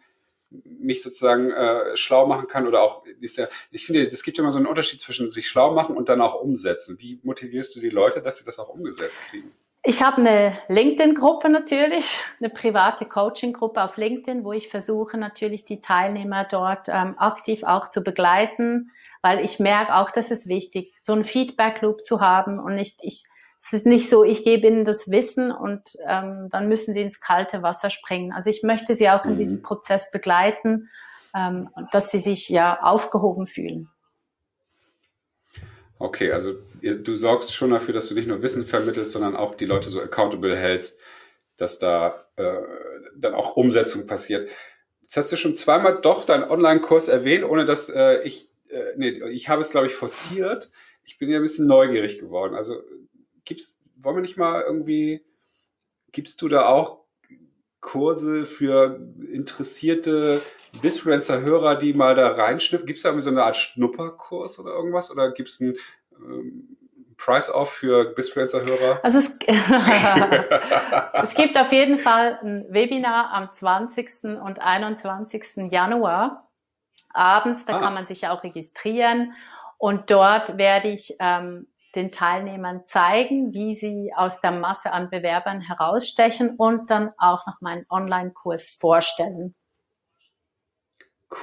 [0.51, 4.45] mich sozusagen äh, schlau machen kann oder auch, ist ja, ich finde, es gibt ja
[4.45, 6.99] immer so einen Unterschied zwischen sich schlau machen und dann auch umsetzen.
[7.01, 9.51] Wie motivierst du die Leute, dass sie das auch umgesetzt kriegen?
[9.85, 12.05] Ich habe eine LinkedIn-Gruppe natürlich,
[12.41, 17.91] eine private Coaching-Gruppe auf LinkedIn, wo ich versuche natürlich die Teilnehmer dort ähm, aktiv auch
[17.91, 18.91] zu begleiten,
[19.23, 23.25] weil ich merke auch, das ist wichtig, so einen Feedback-Loop zu haben und nicht ich.
[23.61, 27.21] Es ist nicht so, ich gebe ihnen das Wissen und ähm, dann müssen sie ins
[27.21, 28.33] kalte Wasser springen.
[28.33, 29.37] Also ich möchte sie auch in mhm.
[29.37, 30.89] diesem Prozess begleiten,
[31.35, 33.89] ähm, dass sie sich ja aufgehoben fühlen.
[35.99, 39.65] Okay, also du sorgst schon dafür, dass du nicht nur Wissen vermittelst, sondern auch die
[39.65, 41.01] Leute so accountable hältst,
[41.57, 42.63] dass da äh,
[43.17, 44.49] dann auch Umsetzung passiert.
[45.03, 49.11] Jetzt hast du schon zweimal doch deinen Online-Kurs erwähnt, ohne dass äh, ich, äh, nee,
[49.31, 50.71] ich habe es, glaube ich, forciert.
[51.05, 52.55] Ich bin ja ein bisschen neugierig geworden.
[52.55, 52.83] Also
[53.45, 55.25] gibt's, wollen wir nicht mal irgendwie,
[56.13, 57.05] gibst du da auch
[57.81, 59.01] Kurse für
[59.33, 60.43] interessierte
[60.83, 62.87] Bisfluencer-Hörer, die mal da reinschnüffeln?
[62.87, 65.11] Gibt es da irgendwie so eine Art Schnupperkurs oder irgendwas?
[65.11, 65.75] Oder gibt es einen
[66.17, 66.77] ähm,
[67.17, 69.01] Price-Off für Bisfluencer-Hörer?
[69.03, 69.39] Also es,
[71.23, 74.25] es gibt auf jeden Fall ein Webinar am 20.
[74.43, 75.71] und 21.
[75.71, 76.48] Januar
[77.13, 77.65] abends.
[77.67, 77.81] Da ah.
[77.81, 79.33] kann man sich auch registrieren.
[79.79, 85.61] Und dort werde ich ähm, den Teilnehmern zeigen, wie sie aus der Masse an Bewerbern
[85.61, 89.55] herausstechen und dann auch noch meinen Online-Kurs vorstellen.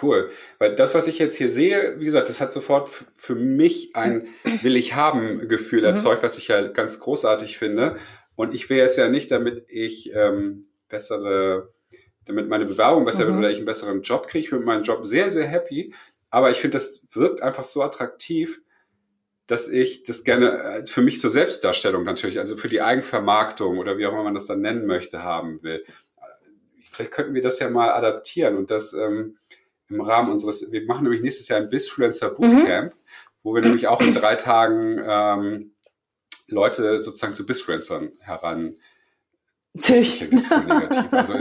[0.02, 0.32] Cool.
[0.58, 4.28] Weil das, was ich jetzt hier sehe, wie gesagt, das hat sofort für mich ein
[4.62, 5.86] Will ich haben Gefühl mhm.
[5.86, 7.98] erzeugt, was ich ja ganz großartig finde.
[8.36, 11.74] Und ich will es ja nicht, damit ich ähm, bessere,
[12.26, 13.30] damit meine Bewerbung besser mhm.
[13.30, 14.44] wird oder ich einen besseren Job kriege.
[14.44, 15.94] Ich bin mit meinem Job sehr, sehr happy.
[16.30, 18.62] Aber ich finde, das wirkt einfach so attraktiv,
[19.48, 23.98] dass ich das gerne also für mich zur Selbstdarstellung natürlich, also für die Eigenvermarktung oder
[23.98, 25.86] wie auch immer man das dann nennen möchte, haben will.
[26.92, 29.38] Vielleicht könnten wir das ja mal adaptieren und das ähm,
[29.90, 32.98] im Rahmen unseres, wir machen nämlich nächstes Jahr ein Bisfluencer Bootcamp, mhm.
[33.44, 35.72] wo wir nämlich auch in drei Tagen ähm,
[36.48, 38.78] Leute sozusagen zu Bisfluencern heran
[39.78, 40.44] Züchten.
[41.12, 41.34] Also,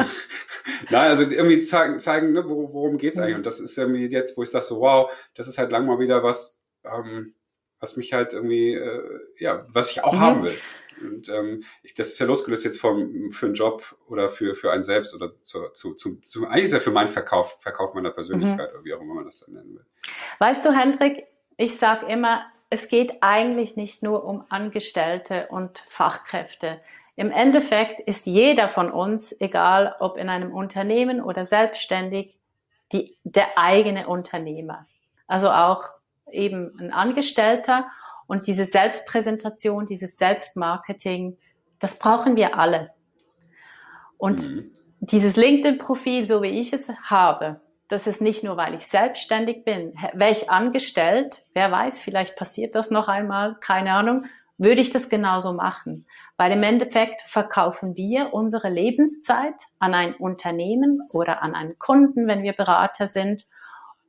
[0.90, 3.34] nein, also irgendwie zeigen, zeigen ne, worum geht's eigentlich.
[3.34, 3.38] Mhm.
[3.38, 5.98] Und das ist irgendwie jetzt, wo ich sage so, wow, das ist halt lang mal
[5.98, 7.34] wieder was, ähm,
[7.80, 10.20] was mich halt irgendwie, äh, ja, was ich auch mhm.
[10.20, 10.58] haben will.
[11.00, 14.70] Und ähm, ich, das ist ja losgelöst jetzt vom, für einen Job oder für, für
[14.70, 18.10] einen selbst oder zu, zu, zu, zu eigentlich ist ja für meinen Verkauf, Verkauf meiner
[18.10, 18.76] Persönlichkeit mhm.
[18.76, 19.84] oder wie auch immer man das dann nennen will.
[20.38, 21.24] Weißt du, Hendrik,
[21.56, 26.80] ich sage immer, es geht eigentlich nicht nur um Angestellte und Fachkräfte.
[27.16, 32.36] Im Endeffekt ist jeder von uns, egal ob in einem Unternehmen oder selbstständig,
[32.92, 34.86] die, der eigene Unternehmer.
[35.26, 35.84] Also auch
[36.30, 37.86] eben ein Angestellter
[38.26, 41.38] und diese Selbstpräsentation, dieses Selbstmarketing,
[41.78, 42.90] das brauchen wir alle.
[44.16, 44.70] Und mhm.
[45.00, 49.94] dieses LinkedIn-Profil, so wie ich es habe, das ist nicht nur, weil ich selbstständig bin.
[50.14, 54.24] Wäre ich angestellt, wer weiß, vielleicht passiert das noch einmal, keine Ahnung,
[54.58, 56.06] würde ich das genauso machen.
[56.36, 62.42] Weil im Endeffekt verkaufen wir unsere Lebenszeit an ein Unternehmen oder an einen Kunden, wenn
[62.42, 63.46] wir Berater sind.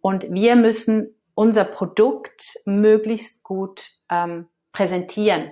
[0.02, 5.52] Und wir müssen unser Produkt möglichst gut ähm, präsentieren.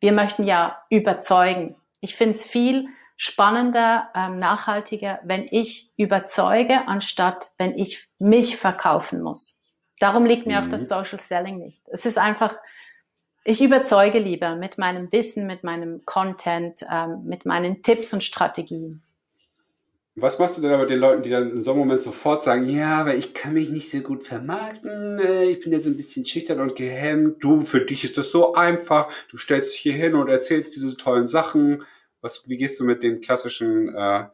[0.00, 1.76] Wir möchten ja überzeugen.
[2.00, 9.22] Ich finde es viel spannender, ähm, nachhaltiger, wenn ich überzeuge, anstatt wenn ich mich verkaufen
[9.22, 9.60] muss.
[10.00, 10.66] Darum liegt mir mhm.
[10.66, 11.82] auch das Social Selling nicht.
[11.88, 12.56] Es ist einfach,
[13.44, 19.02] ich überzeuge lieber mit meinem Wissen, mit meinem Content, ähm, mit meinen Tipps und Strategien.
[20.14, 22.68] Was machst du denn aber den Leuten, die dann in so einem Moment sofort sagen,
[22.68, 25.96] ja, aber ich kann mich nicht so gut vermarkten, äh, ich bin ja so ein
[25.96, 29.94] bisschen schüchtern und gehemmt, du, für dich ist das so einfach, du stellst dich hier
[29.94, 31.84] hin und erzählst diese tollen Sachen,
[32.20, 34.26] was, wie gehst du mit den klassischen äh,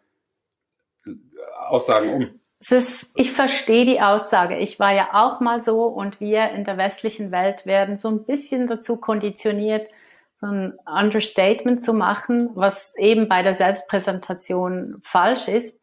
[1.68, 2.40] Aussagen um?
[2.60, 4.58] Es ist, ich verstehe die Aussage.
[4.58, 8.24] Ich war ja auch mal so und wir in der westlichen Welt werden so ein
[8.24, 9.86] bisschen dazu konditioniert,
[10.34, 15.80] so ein Understatement zu machen, was eben bei der Selbstpräsentation falsch ist.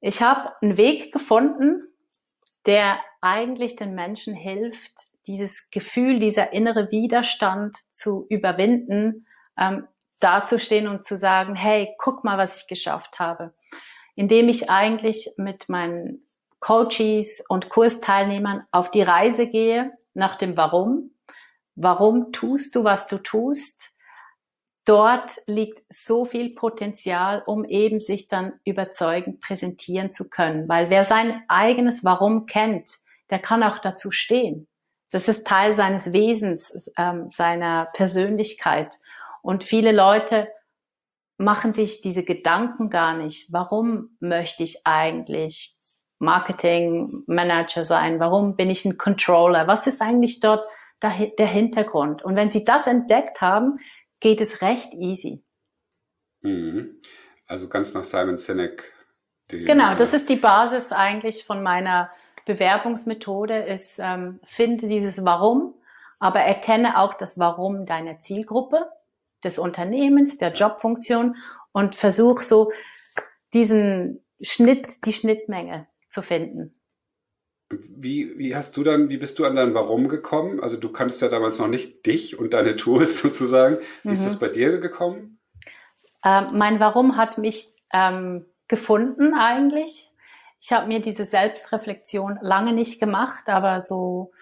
[0.00, 1.82] Ich habe einen Weg gefunden,
[2.66, 4.92] der eigentlich den Menschen hilft,
[5.26, 9.26] dieses Gefühl, dieser innere Widerstand zu überwinden,
[9.58, 9.86] ähm,
[10.20, 13.52] dazustehen und zu sagen, hey, guck mal, was ich geschafft habe.
[14.14, 16.24] Indem ich eigentlich mit meinen
[16.60, 21.10] Coaches und Kursteilnehmern auf die Reise gehe nach dem Warum.
[21.74, 23.92] Warum tust du, was du tust?
[24.84, 30.68] Dort liegt so viel Potenzial, um eben sich dann überzeugend präsentieren zu können.
[30.68, 32.90] Weil wer sein eigenes Warum kennt,
[33.30, 34.68] der kann auch dazu stehen.
[35.12, 38.98] Das ist Teil seines Wesens, ähm, seiner Persönlichkeit.
[39.40, 40.48] Und viele Leute
[41.42, 43.52] machen sich diese Gedanken gar nicht.
[43.52, 45.76] Warum möchte ich eigentlich
[46.18, 48.20] Marketing Manager sein?
[48.20, 49.66] Warum bin ich ein Controller?
[49.66, 50.62] Was ist eigentlich dort
[51.02, 52.22] der Hintergrund?
[52.22, 53.74] Und wenn sie das entdeckt haben,
[54.20, 55.44] geht es recht easy.
[56.42, 57.00] Mhm.
[57.46, 58.92] Also ganz nach Simon Sinek.
[59.48, 62.10] Genau, das ist die Basis eigentlich von meiner
[62.46, 65.74] Bewerbungsmethode, ist ähm, finde dieses Warum,
[66.20, 68.86] aber erkenne auch das Warum deiner Zielgruppe
[69.44, 71.36] des Unternehmens, der Jobfunktion
[71.72, 72.72] und versuch so
[73.52, 76.74] diesen Schnitt, die Schnittmenge zu finden.
[77.70, 80.60] Wie, wie hast du dann, wie bist du an dein Warum gekommen?
[80.60, 83.78] Also du kanntest ja damals noch nicht dich und deine Tools sozusagen.
[84.02, 84.14] Wie mhm.
[84.14, 85.38] ist das bei dir gekommen?
[86.24, 90.08] Ähm, mein Warum hat mich ähm, gefunden eigentlich.
[90.60, 94.32] Ich habe mir diese Selbstreflexion lange nicht gemacht, aber so,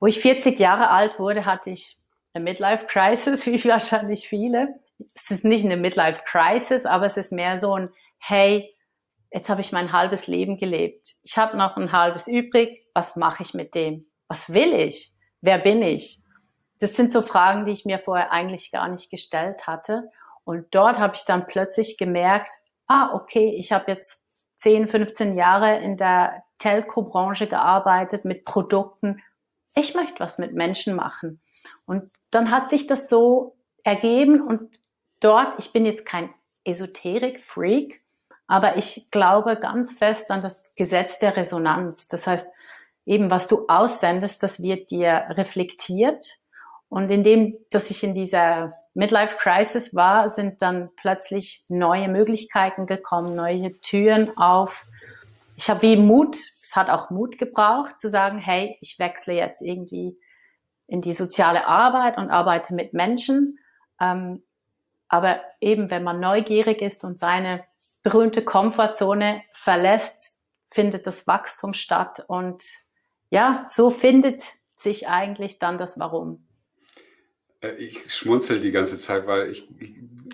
[0.00, 1.98] wo ich 40 Jahre alt wurde, hatte ich
[2.34, 4.68] eine Midlife Crisis, wie wahrscheinlich viele.
[4.98, 8.74] Es ist nicht eine Midlife Crisis, aber es ist mehr so ein, hey,
[9.30, 11.16] jetzt habe ich mein halbes Leben gelebt.
[11.22, 12.86] Ich habe noch ein halbes übrig.
[12.94, 14.06] Was mache ich mit dem?
[14.26, 15.14] Was will ich?
[15.40, 16.20] Wer bin ich?
[16.80, 20.10] Das sind so Fragen, die ich mir vorher eigentlich gar nicht gestellt hatte.
[20.44, 22.52] Und dort habe ich dann plötzlich gemerkt,
[22.86, 24.24] ah, okay, ich habe jetzt
[24.56, 29.22] 10, 15 Jahre in der Telco-Branche gearbeitet mit Produkten.
[29.76, 31.40] Ich möchte was mit Menschen machen.
[31.86, 34.70] Und dann hat sich das so ergeben und
[35.20, 36.30] dort, ich bin jetzt kein
[36.64, 38.02] Esoterik-Freak,
[38.46, 42.08] aber ich glaube ganz fest an das Gesetz der Resonanz.
[42.08, 42.50] Das heißt,
[43.06, 46.38] eben was du aussendest, das wird dir reflektiert.
[46.90, 53.34] Und indem, dass ich in dieser Midlife Crisis war, sind dann plötzlich neue Möglichkeiten gekommen,
[53.34, 54.86] neue Türen auf.
[55.56, 59.60] Ich habe wie Mut, es hat auch Mut gebraucht, zu sagen, hey, ich wechsle jetzt
[59.60, 60.18] irgendwie
[60.88, 63.58] in die soziale Arbeit und arbeite mit Menschen.
[64.00, 64.42] Ähm,
[65.08, 67.64] aber eben, wenn man neugierig ist und seine
[68.02, 70.36] berühmte Komfortzone verlässt,
[70.70, 72.24] findet das Wachstum statt.
[72.26, 72.64] Und
[73.30, 74.42] ja, so findet
[74.76, 76.47] sich eigentlich dann das Warum.
[77.60, 79.68] Äh, ich schmunzel die ganze Zeit, weil ich.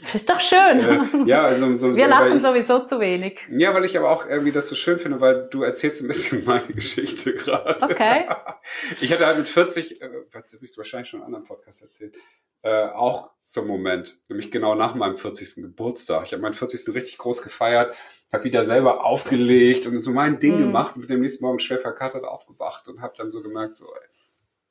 [0.01, 0.81] Das ist doch schön.
[0.81, 3.41] Äh, ja, also so, wir lachen ich, sowieso zu wenig.
[3.51, 6.45] Ja, weil ich aber auch irgendwie das so schön finde, weil du erzählst ein bisschen
[6.47, 7.83] meine Geschichte gerade.
[7.83, 8.27] Okay.
[9.01, 11.83] Ich hatte halt mit 40, äh, was habe ich wahrscheinlich schon in einem anderen Podcast
[11.83, 12.17] erzählt,
[12.63, 15.63] äh, auch zum Moment, nämlich genau nach meinem 40.
[15.63, 16.25] Geburtstag.
[16.27, 16.93] Ich habe meinen 40.
[16.95, 17.95] richtig groß gefeiert,
[18.33, 20.63] habe wieder selber aufgelegt und so mein Ding mm.
[20.63, 24.09] gemacht, mit dem nächsten Morgen schwer verkatert aufgewacht und habe dann so gemerkt, so, ey,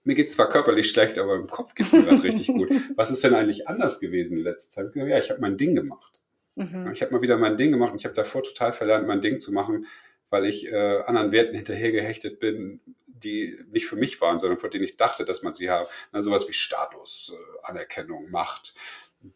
[0.04, 2.70] mir geht's zwar körperlich schlecht, aber im Kopf geht's mir gerade richtig gut.
[2.96, 4.96] Was ist denn eigentlich anders gewesen in letzter Zeit?
[4.96, 6.20] Ja, ich habe mein Ding gemacht.
[6.56, 6.92] Mhm.
[6.92, 9.40] Ich habe mal wieder mein Ding gemacht und ich habe davor total verlernt, mein Ding
[9.40, 9.88] zu machen,
[10.30, 14.84] weil ich äh, anderen Werten hinterhergehechtet bin, die nicht für mich waren, sondern von denen
[14.84, 15.88] ich dachte, dass man sie haben.
[16.12, 18.76] Na, sowas wie Status, äh, Anerkennung, Macht,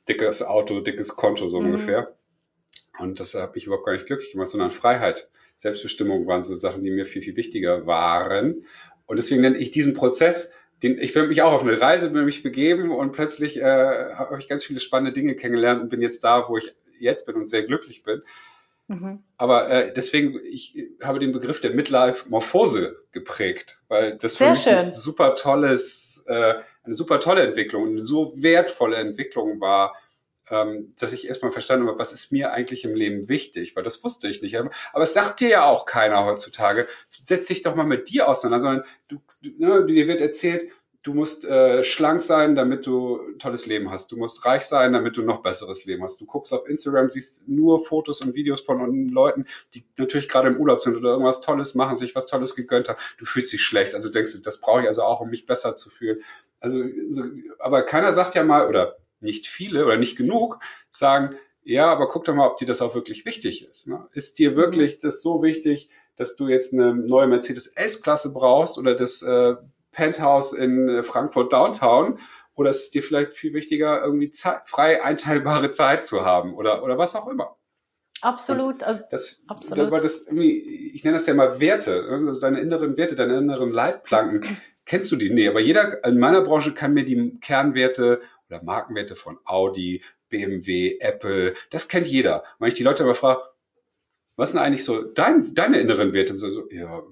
[0.07, 1.67] dickes Auto, dickes Konto, so mhm.
[1.67, 2.13] ungefähr.
[2.99, 6.83] Und das hat mich überhaupt gar nicht glücklich gemacht, sondern Freiheit, Selbstbestimmung waren so Sachen,
[6.83, 8.65] die mir viel, viel wichtiger waren.
[9.05, 12.43] Und deswegen nenne ich diesen Prozess, den, ich will mich auch auf eine Reise mich
[12.43, 16.47] begeben und plötzlich äh, habe ich ganz viele spannende Dinge kennengelernt und bin jetzt da,
[16.47, 18.21] wo ich jetzt bin und sehr glücklich bin.
[18.87, 19.23] Mhm.
[19.37, 24.63] Aber äh, deswegen, ich habe den Begriff der Midlife-Morphose geprägt, weil das Sehr für mich
[24.63, 24.75] schön.
[24.75, 29.95] ein super tolles, äh, eine super tolle Entwicklung, eine so wertvolle Entwicklung war,
[30.49, 34.01] ähm, dass ich erstmal verstanden habe, was ist mir eigentlich im Leben wichtig, weil das
[34.03, 34.57] wusste ich nicht.
[34.57, 36.87] Aber es sagt dir ja auch keiner heutzutage.
[37.27, 39.19] Setz dich doch mal mit dir auseinander, sondern du,
[39.57, 40.71] ne, dir wird erzählt,
[41.03, 44.13] du musst äh, schlank sein, damit du ein tolles Leben hast.
[44.13, 46.21] Du musst reich sein, damit du noch besseres Leben hast.
[46.21, 50.55] Du guckst auf Instagram, siehst nur Fotos und Videos von Leuten, die natürlich gerade im
[50.55, 52.99] Urlaub sind oder irgendwas Tolles machen, sich was Tolles gegönnt haben.
[53.17, 53.93] Du fühlst dich schlecht.
[53.93, 56.21] Also denkst du, das brauche ich also auch, um mich besser zu fühlen.
[56.61, 56.81] Also,
[57.59, 60.59] aber keiner sagt ja mal, oder nicht viele oder nicht genug,
[60.91, 63.87] sagen, ja, aber guck doch mal, ob dir das auch wirklich wichtig ist.
[63.87, 64.07] Ne?
[64.13, 68.95] Ist dir wirklich das so wichtig, dass du jetzt eine neue Mercedes S-Klasse brauchst oder
[68.95, 69.55] das äh,
[69.91, 72.19] Penthouse in äh, Frankfurt Downtown
[72.55, 76.83] oder ist es dir vielleicht viel wichtiger, irgendwie Zeit, frei einteilbare Zeit zu haben oder,
[76.83, 77.55] oder was auch immer.
[78.21, 78.83] Absolut.
[78.83, 79.93] Also, das, absolut.
[79.93, 84.57] Das, das ich nenne das ja mal Werte, also deine inneren Werte, deine inneren Leitplanken.
[84.85, 85.29] Kennst du die?
[85.29, 90.97] Nee, aber jeder in meiner Branche kann mir die Kernwerte oder Markenwerte von Audi, BMW,
[90.99, 92.43] Apple, das kennt jeder.
[92.59, 93.41] Wenn ich die Leute aber frage,
[94.37, 96.37] was sind eigentlich so dein, deine inneren Werte?
[96.37, 97.03] So, so, ja,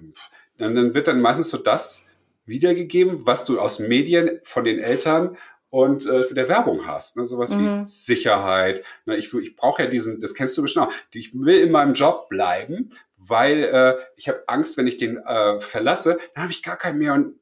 [0.56, 2.08] dann, dann wird dann meistens so das
[2.46, 5.36] wiedergegeben, was du aus Medien von den Eltern
[5.68, 7.16] und äh, der Werbung hast.
[7.16, 7.26] Ne?
[7.26, 7.82] Sowas mhm.
[7.82, 8.82] wie Sicherheit.
[9.04, 9.16] Ne?
[9.16, 10.92] Ich, ich brauche ja diesen, das kennst du bestimmt auch.
[11.12, 15.60] Ich will in meinem Job bleiben, weil äh, ich habe Angst, wenn ich den äh,
[15.60, 17.34] verlasse, dann habe ich gar keinen mehr und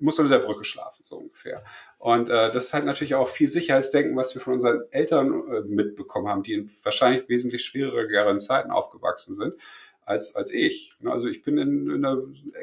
[0.00, 1.62] muss unter der Brücke schlafen, so ungefähr.
[2.00, 5.60] Und äh, das ist halt natürlich auch viel Sicherheitsdenken, was wir von unseren Eltern äh,
[5.60, 9.52] mitbekommen haben, die in wahrscheinlich wesentlich schwierigeren Zeiten aufgewachsen sind
[10.06, 10.94] als, als ich.
[11.00, 12.22] Ne, also ich bin in, in einer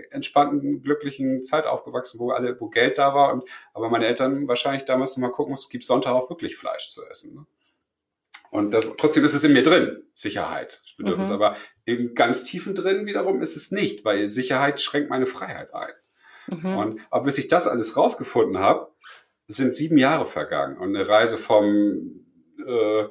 [0.10, 3.44] entspannten, glücklichen Zeit aufgewachsen, wo alle, wo Geld da war, und,
[3.76, 7.06] aber meine Eltern wahrscheinlich damals noch mal gucken mussten, gibt Sonntag auch wirklich Fleisch zu
[7.06, 7.36] essen.
[7.36, 7.46] Ne?
[8.50, 11.30] Und das, trotzdem ist es in mir drin, Sicherheit, Bedürfnis.
[11.30, 11.36] Mhm.
[11.36, 15.94] Aber im ganz tiefen drin wiederum ist es nicht, weil Sicherheit schränkt meine Freiheit ein.
[16.48, 16.78] Mhm.
[16.78, 18.92] Und aber bis ich das alles rausgefunden habe,
[19.48, 22.26] sind sieben Jahre vergangen und eine Reise vom
[22.66, 23.06] äh,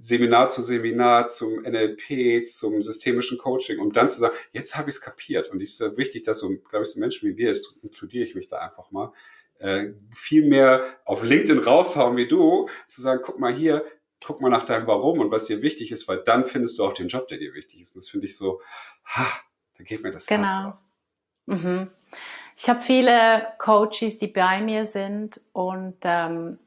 [0.00, 4.96] Seminar zu Seminar, zum NLP, zum systemischen Coaching, um dann zu sagen, jetzt habe ich
[4.96, 5.48] es kapiert.
[5.48, 8.34] Und es ist wichtig, dass so, glaube ich, so Menschen wie wir, jetzt inkludiere ich
[8.34, 9.12] mich da einfach mal,
[9.58, 13.84] äh, viel mehr auf LinkedIn raushauen wie du, zu sagen, guck mal hier,
[14.24, 16.92] guck mal nach deinem Warum und was dir wichtig ist, weil dann findest du auch
[16.92, 17.94] den Job, der dir wichtig ist.
[17.94, 18.60] Und das finde ich so,
[19.04, 19.26] ha,
[19.78, 20.76] da geht mir das Genau.
[21.46, 21.88] Mhm.
[22.56, 26.58] Ich habe viele Coaches, die bei mir sind und ähm,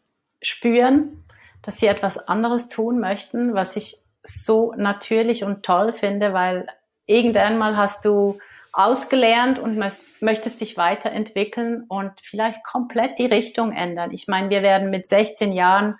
[0.41, 1.25] spüren,
[1.63, 6.67] dass sie etwas anderes tun möchten, was ich so natürlich und toll finde, weil
[7.06, 8.38] irgendwann mal hast du
[8.71, 9.78] ausgelernt und
[10.21, 14.12] möchtest dich weiterentwickeln und vielleicht komplett die Richtung ändern.
[14.12, 15.97] Ich meine, wir werden mit 16 Jahren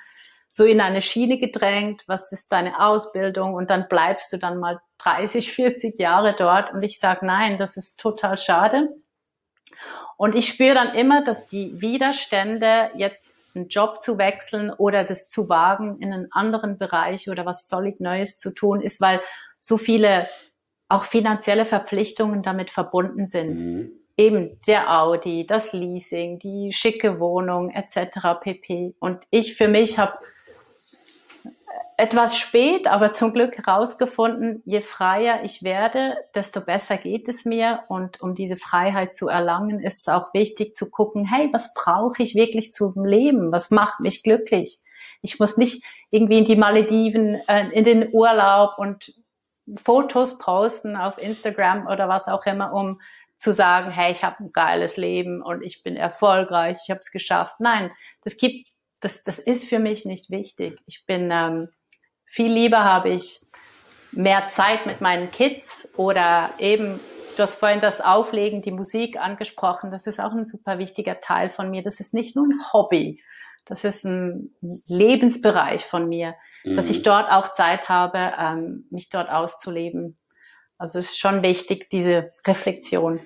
[0.52, 4.80] so in eine Schiene gedrängt, was ist deine Ausbildung und dann bleibst du dann mal
[5.00, 8.90] 30, 40 Jahre dort und ich sage, nein, das ist total schade.
[10.20, 15.30] Und ich spüre dann immer, dass die Widerstände jetzt einen Job zu wechseln oder das
[15.30, 19.22] zu wagen, in einen anderen Bereich oder was völlig Neues zu tun ist, weil
[19.62, 20.28] so viele
[20.90, 23.60] auch finanzielle Verpflichtungen damit verbunden sind.
[23.60, 23.92] Mhm.
[24.18, 28.42] Eben der Audi, das Leasing, die schicke Wohnung etc.
[28.42, 28.96] pp.
[29.00, 30.18] Und ich für mich habe
[31.98, 37.82] etwas spät, aber zum Glück herausgefunden, je freier ich werde, desto besser geht es mir.
[37.90, 42.24] Und um diese Freiheit zu erlangen, ist es auch wichtig zu gucken, hey, was brauche
[42.24, 43.52] ich wirklich zum Leben?
[43.52, 44.80] Was macht mich glücklich?
[45.22, 49.14] Ich muss nicht irgendwie in die Malediven, äh, in den Urlaub und
[49.84, 53.02] Fotos posten auf Instagram oder was auch immer, um
[53.36, 57.12] zu sagen, hey, ich habe ein geiles Leben und ich bin erfolgreich, ich habe es
[57.12, 57.56] geschafft.
[57.60, 57.92] Nein,
[58.24, 58.70] das gibt,
[59.02, 60.80] das, das ist für mich nicht wichtig.
[60.86, 61.70] Ich bin ähm,
[62.26, 63.46] viel lieber habe ich
[64.12, 67.00] mehr Zeit mit meinen Kids oder eben,
[67.36, 69.92] du hast vorhin das Auflegen, die Musik angesprochen.
[69.92, 71.82] Das ist auch ein super wichtiger Teil von mir.
[71.82, 73.22] Das ist nicht nur ein Hobby.
[73.66, 74.52] Das ist ein
[74.88, 76.76] Lebensbereich von mir, mhm.
[76.76, 80.16] dass ich dort auch Zeit habe, ähm, mich dort auszuleben.
[80.78, 83.20] Also es ist schon wichtig, diese Reflexion.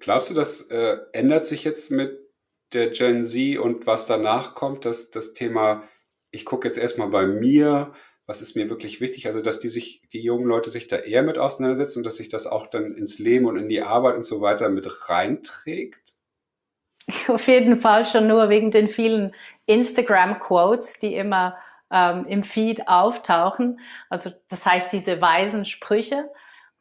[0.00, 2.27] Glaubst du, das äh, ändert sich jetzt mit
[2.72, 5.82] der Gen Z und was danach kommt, dass das Thema
[6.30, 7.92] ich gucke jetzt erstmal bei mir,
[8.26, 9.26] was ist mir wirklich wichtig?
[9.26, 12.28] Also, dass die sich, die jungen Leute sich da eher mit auseinandersetzen und dass sich
[12.28, 16.14] das auch dann ins Leben und in die Arbeit und so weiter mit reinträgt?
[17.28, 21.56] Auf jeden Fall schon nur wegen den vielen Instagram-Quotes, die immer
[21.90, 23.80] ähm, im Feed auftauchen.
[24.10, 26.28] Also das heißt diese weisen Sprüche.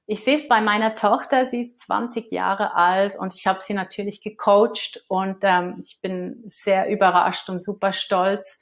[0.09, 3.73] Ich sehe es bei meiner Tochter, sie ist 20 Jahre alt und ich habe sie
[3.73, 8.61] natürlich gecoacht und ähm, ich bin sehr überrascht und super stolz,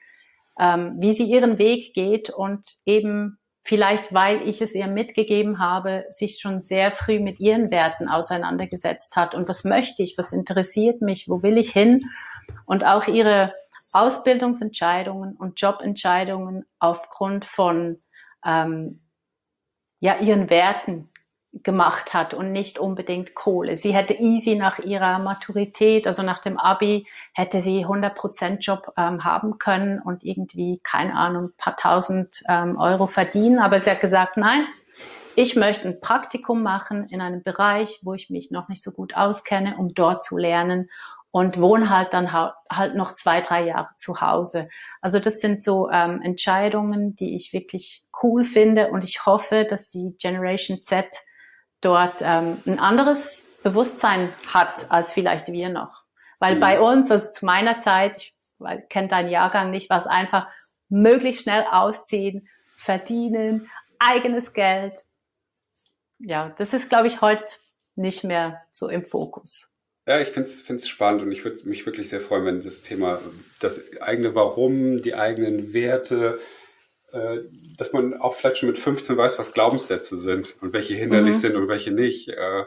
[0.60, 6.06] ähm, wie sie ihren Weg geht und eben vielleicht, weil ich es ihr mitgegeben habe,
[6.10, 9.36] sich schon sehr früh mit ihren Werten auseinandergesetzt hat.
[9.36, 10.18] Und was möchte ich?
[10.18, 11.30] Was interessiert mich?
[11.30, 12.10] Wo will ich hin?
[12.66, 13.54] Und auch ihre
[13.94, 18.02] Ausbildungsentscheidungen und Jobentscheidungen aufgrund von
[18.44, 19.02] ähm,
[20.00, 21.12] ja, ihren Werten
[21.64, 23.78] gemacht hat und nicht unbedingt Kohle.
[23.78, 29.24] Sie hätte easy nach ihrer Maturität, also nach dem Abi, hätte sie 100% Job ähm,
[29.24, 33.60] haben können und irgendwie, keine Ahnung, paar tausend ähm, Euro verdienen.
[33.60, 34.66] Aber sie hat gesagt, nein,
[35.36, 39.16] ich möchte ein Praktikum machen in einem Bereich, wo ich mich noch nicht so gut
[39.16, 40.90] auskenne, um dort zu lernen
[41.32, 44.70] und wohne halt dann halt noch zwei, drei Jahre zu Hause.
[45.02, 49.90] Also das sind so ähm, Entscheidungen, die ich wirklich cool finde und ich hoffe, dass
[49.90, 51.08] die Generation Z
[51.86, 56.04] dort ähm, ein anderes Bewusstsein hat als vielleicht wir noch.
[56.40, 56.60] Weil mhm.
[56.60, 58.34] bei uns, also zu meiner Zeit, ich
[58.90, 60.48] kenne deinen Jahrgang nicht, war es einfach
[60.90, 63.70] möglichst schnell ausziehen, verdienen,
[64.00, 64.94] eigenes Geld.
[66.20, 67.46] Ja, das ist, glaube ich, heute
[67.96, 69.72] nicht mehr so im Fokus.
[70.08, 73.20] Ja, ich finde es spannend und ich würde mich wirklich sehr freuen, wenn das Thema,
[73.60, 76.40] das eigene Warum, die eigenen Werte,
[77.78, 81.40] dass man auch vielleicht schon mit 15 weiß, was Glaubenssätze sind und welche hinderlich mhm.
[81.40, 82.30] sind und welche nicht.
[82.30, 82.64] Äh,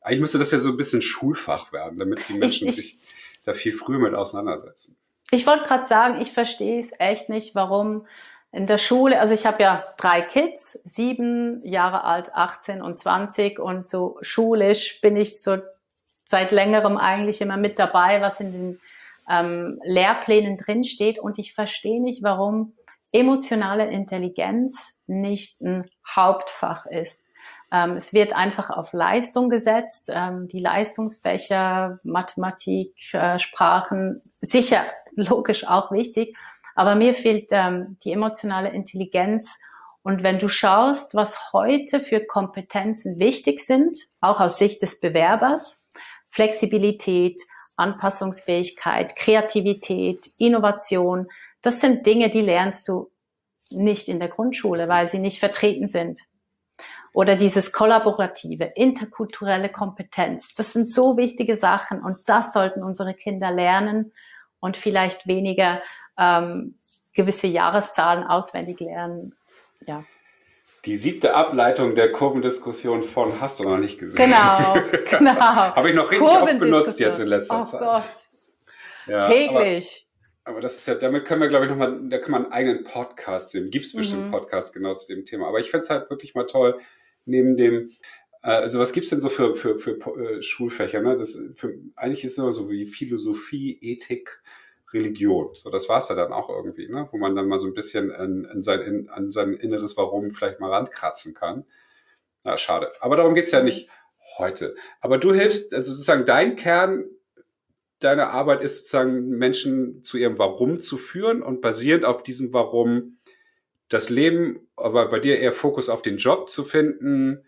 [0.00, 2.98] eigentlich müsste das ja so ein bisschen Schulfach werden, damit die Menschen ich, ich, sich
[3.44, 4.96] da viel früher mit auseinandersetzen.
[5.30, 8.06] Ich wollte gerade sagen, ich verstehe es echt nicht, warum
[8.52, 13.58] in der Schule, also ich habe ja drei Kids, sieben Jahre alt, 18 und 20
[13.58, 15.56] und so schulisch bin ich so
[16.28, 18.80] seit längerem eigentlich immer mit dabei, was in den
[19.28, 22.72] ähm, Lehrplänen drinsteht und ich verstehe nicht, warum
[23.12, 27.26] emotionale Intelligenz nicht ein Hauptfach ist.
[27.72, 30.10] Ähm, es wird einfach auf Leistung gesetzt.
[30.12, 34.84] Ähm, die Leistungsfächer, Mathematik, äh, Sprachen, sicher
[35.16, 36.36] logisch auch wichtig.
[36.74, 39.58] Aber mir fehlt ähm, die emotionale Intelligenz.
[40.02, 45.84] Und wenn du schaust, was heute für Kompetenzen wichtig sind, auch aus Sicht des Bewerbers,
[46.28, 47.40] Flexibilität,
[47.76, 51.26] Anpassungsfähigkeit, Kreativität, Innovation,
[51.66, 53.10] das sind Dinge, die lernst du
[53.70, 56.20] nicht in der Grundschule, weil sie nicht vertreten sind.
[57.12, 60.54] Oder dieses kollaborative, interkulturelle Kompetenz.
[60.54, 64.12] Das sind so wichtige Sachen und das sollten unsere Kinder lernen
[64.60, 65.82] und vielleicht weniger
[66.16, 66.76] ähm,
[67.14, 69.32] gewisse Jahreszahlen auswendig lernen.
[69.86, 70.04] Ja.
[70.84, 74.30] Die siebte Ableitung der Kurvendiskussion von hast du noch nicht gesehen.
[74.30, 74.74] Genau,
[75.18, 75.40] genau.
[75.40, 77.80] Habe ich noch richtig oft benutzt jetzt in letzter oh Zeit.
[77.80, 78.02] Gott.
[79.06, 80.05] Ja, Täglich.
[80.46, 82.84] Aber das ist ja, damit können wir, glaube ich, nochmal, da kann man einen eigenen
[82.84, 83.70] Podcast sehen.
[83.70, 84.30] Gibt es bestimmt mhm.
[84.30, 85.48] Podcasts genau zu dem Thema.
[85.48, 86.78] Aber ich fände es halt wirklich mal toll,
[87.24, 87.90] neben dem,
[88.44, 91.02] äh, also was gibt's denn so für, für, für äh, Schulfächer?
[91.02, 91.16] Ne?
[91.16, 94.40] Das, für, eigentlich ist es immer so wie Philosophie, Ethik,
[94.92, 95.48] Religion.
[95.54, 97.08] So, das war's ja dann auch irgendwie, ne?
[97.10, 100.30] wo man dann mal so ein bisschen an, an, sein, in, an sein inneres Warum
[100.30, 101.64] vielleicht mal rankratzen kann.
[102.44, 102.92] Na, schade.
[103.00, 103.90] Aber darum geht's ja nicht
[104.38, 104.76] heute.
[105.00, 107.04] Aber du hilfst, also sozusagen dein Kern
[108.06, 113.18] deine Arbeit ist sozusagen Menschen zu ihrem Warum zu führen und basierend auf diesem Warum
[113.88, 117.44] das Leben, aber bei dir eher Fokus auf den Job zu finden,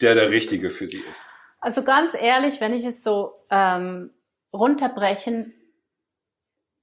[0.00, 1.24] der der richtige für sie ist.
[1.58, 4.10] Also ganz ehrlich, wenn ich es so ähm,
[4.52, 5.52] runterbrechen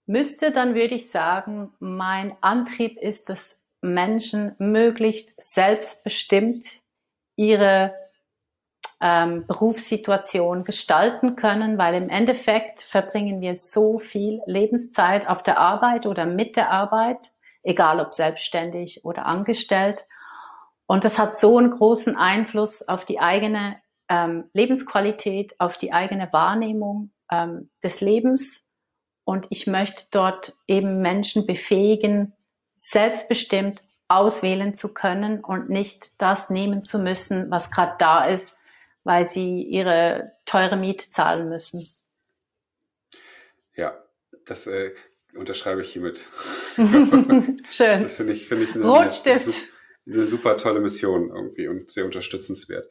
[0.06, 6.66] müsste, dann würde ich sagen, mein Antrieb ist, dass Menschen möglichst selbstbestimmt
[7.38, 7.94] ihre
[9.00, 16.08] ähm, Berufssituation gestalten können, weil im Endeffekt verbringen wir so viel Lebenszeit auf der Arbeit
[16.08, 17.20] oder mit der Arbeit,
[17.64, 20.08] egal ob selbstständig oder angestellt.
[20.88, 23.78] Und das hat so einen großen Einfluss auf die eigene
[24.10, 28.68] ähm, Lebensqualität, auf die eigene Wahrnehmung ähm, des Lebens.
[29.26, 32.34] Und ich möchte dort eben Menschen befähigen,
[32.78, 38.57] selbstbestimmt auswählen zu können und nicht das nehmen zu müssen, was gerade da ist,
[39.08, 41.88] weil sie ihre teure Miete zahlen müssen.
[43.74, 44.04] Ja,
[44.46, 44.94] das äh,
[45.34, 46.28] unterschreibe ich hiermit.
[46.76, 48.02] Schön.
[48.04, 49.54] Das finde ich, finde ich eine, eine,
[50.08, 52.90] eine, super tolle Mission irgendwie und sehr unterstützenswert.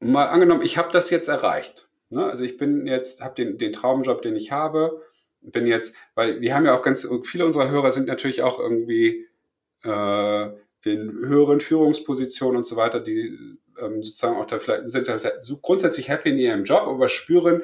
[0.00, 1.86] Mal angenommen, ich habe das jetzt erreicht.
[2.08, 2.24] Ne?
[2.24, 5.02] Also ich bin jetzt, habe den, den Traumjob, den ich habe,
[5.42, 9.26] bin jetzt, weil wir haben ja auch ganz, viele unserer Hörer sind natürlich auch irgendwie
[9.82, 10.50] äh,
[10.86, 15.58] den höheren Führungspositionen und so weiter, die ähm, sozusagen auch da vielleicht sind halt so
[15.58, 17.62] grundsätzlich happy in ihrem Job, aber spüren,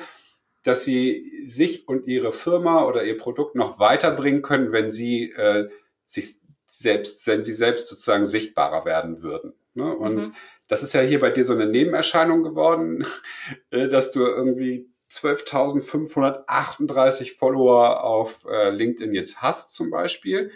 [0.62, 5.68] dass sie sich und ihre Firma oder ihr Produkt noch weiterbringen können, wenn sie äh,
[6.04, 9.54] sich selbst, wenn sie selbst sozusagen sichtbarer werden würden.
[9.74, 9.94] Ne?
[9.94, 10.34] Und mhm.
[10.68, 13.06] das ist ja hier bei dir so eine Nebenerscheinung geworden,
[13.70, 20.52] äh, dass du irgendwie 12.538 Follower auf äh, LinkedIn jetzt hast zum Beispiel.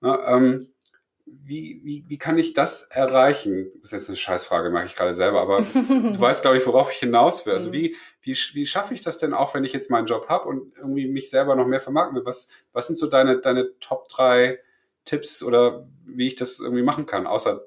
[0.00, 0.18] Ne?
[0.26, 0.72] Ähm,
[1.44, 3.70] wie, wie, wie kann ich das erreichen?
[3.80, 6.92] Das ist jetzt eine Scheißfrage, mache ich gerade selber, aber du weißt, glaube ich, worauf
[6.92, 7.54] ich hinaus will.
[7.54, 7.74] Also mhm.
[7.74, 10.76] wie, wie, wie schaffe ich das denn auch, wenn ich jetzt meinen Job habe und
[10.76, 12.26] irgendwie mich selber noch mehr vermarkten will?
[12.26, 14.58] Was, was sind so deine, deine Top drei
[15.04, 17.64] Tipps oder wie ich das irgendwie machen kann, außer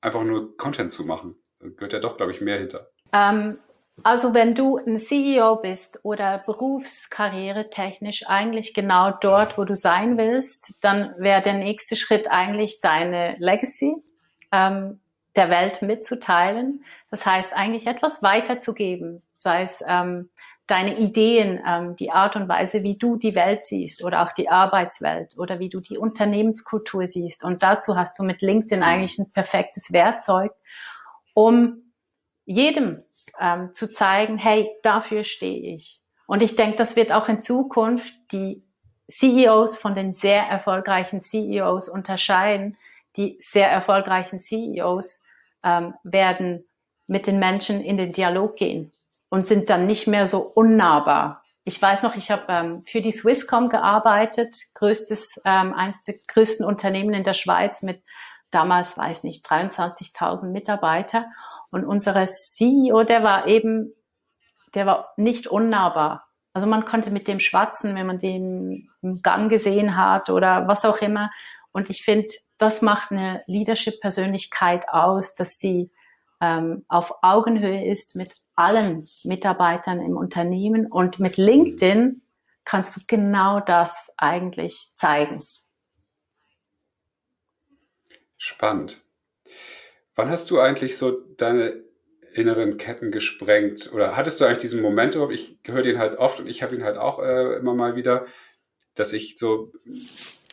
[0.00, 1.36] einfach nur Content zu machen?
[1.60, 2.90] Da gehört ja doch, glaube ich, mehr hinter.
[3.12, 3.58] Ähm,
[4.02, 10.16] also wenn du ein CEO bist oder berufskarriere technisch eigentlich genau dort, wo du sein
[10.16, 13.94] willst, dann wäre der nächste Schritt eigentlich deine Legacy
[14.52, 15.00] ähm,
[15.36, 16.84] der Welt mitzuteilen.
[17.10, 20.30] Das heißt eigentlich etwas weiterzugeben, sei es ähm,
[20.66, 24.48] deine Ideen, ähm, die Art und Weise, wie du die Welt siehst oder auch die
[24.48, 27.44] Arbeitswelt oder wie du die Unternehmenskultur siehst.
[27.44, 30.52] Und dazu hast du mit LinkedIn eigentlich ein perfektes Werkzeug,
[31.34, 31.89] um
[32.50, 32.98] jedem
[33.38, 36.00] ähm, zu zeigen, hey, dafür stehe ich.
[36.26, 38.64] Und ich denke, das wird auch in Zukunft die
[39.08, 42.76] CEOs von den sehr erfolgreichen CEOs unterscheiden.
[43.16, 45.22] Die sehr erfolgreichen CEOs
[45.62, 46.64] ähm, werden
[47.06, 48.92] mit den Menschen in den Dialog gehen
[49.28, 51.44] und sind dann nicht mehr so unnahbar.
[51.64, 56.66] Ich weiß noch, ich habe ähm, für die Swisscom gearbeitet, größtes, ähm, eines der größten
[56.66, 58.02] Unternehmen in der Schweiz mit
[58.50, 61.28] damals, weiß nicht, 23.000 Mitarbeiter.
[61.70, 63.92] Und unsere CEO, der war eben,
[64.74, 66.26] der war nicht unnahbar.
[66.52, 70.84] Also man konnte mit dem schwatzen, wenn man den im Gang gesehen hat oder was
[70.84, 71.30] auch immer.
[71.72, 75.90] Und ich finde, das macht eine Leadership-Persönlichkeit aus, dass sie
[76.40, 80.90] ähm, auf Augenhöhe ist mit allen Mitarbeitern im Unternehmen.
[80.90, 82.22] Und mit LinkedIn
[82.64, 85.40] kannst du genau das eigentlich zeigen.
[88.36, 89.04] Spannend.
[90.20, 91.82] Wann hast du eigentlich so deine
[92.34, 93.90] inneren Ketten gesprengt?
[93.94, 96.84] Oder hattest du eigentlich diesen Moment Ich höre den halt oft und ich habe ihn
[96.84, 98.26] halt auch äh, immer mal wieder,
[98.94, 99.72] dass ich so,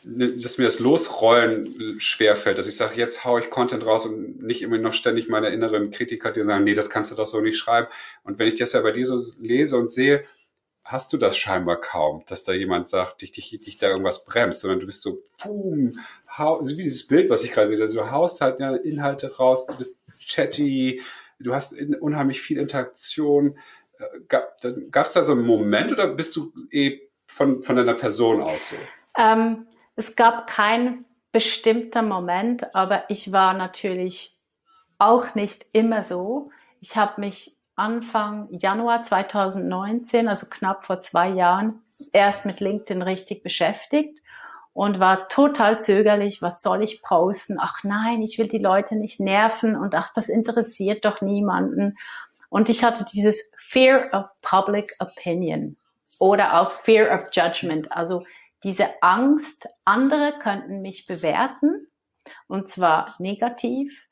[0.05, 1.67] dass mir das Losrollen
[1.99, 5.49] schwerfällt, dass ich sage, jetzt haue ich Content raus und nicht immer noch ständig meine
[5.49, 7.89] inneren Kritiker, die sagen, nee, das kannst du doch so nicht schreiben.
[8.23, 10.23] Und wenn ich das ja bei dir so lese und sehe,
[10.87, 14.61] hast du das scheinbar kaum, dass da jemand sagt, dich, dich, dich da irgendwas bremst,
[14.61, 15.93] sondern du bist so, boom,
[16.37, 19.65] hau, so wie dieses Bild, was ich gerade sehe, du haust halt ja, Inhalte raus,
[19.65, 21.01] du bist chatty,
[21.39, 23.53] du hast unheimlich viel Interaktion.
[23.99, 28.41] Äh, gab es da so einen Moment oder bist du eh von, von deiner Person
[28.41, 28.75] aus so?
[29.17, 29.67] Ähm,
[29.97, 34.39] es gab keinen bestimmten Moment, aber ich war natürlich
[34.99, 36.49] auch nicht immer so.
[36.79, 43.43] Ich habe mich Anfang Januar 2019, also knapp vor zwei Jahren, erst mit LinkedIn richtig
[43.43, 44.19] beschäftigt
[44.73, 47.57] und war total zögerlich, was soll ich posten?
[47.59, 51.93] Ach nein, ich will die Leute nicht nerven und ach, das interessiert doch niemanden.
[52.49, 55.77] Und ich hatte dieses Fear of Public Opinion
[56.17, 58.25] oder auch Fear of Judgment, also
[58.63, 61.87] diese Angst, andere könnten mich bewerten
[62.47, 64.07] und zwar negativ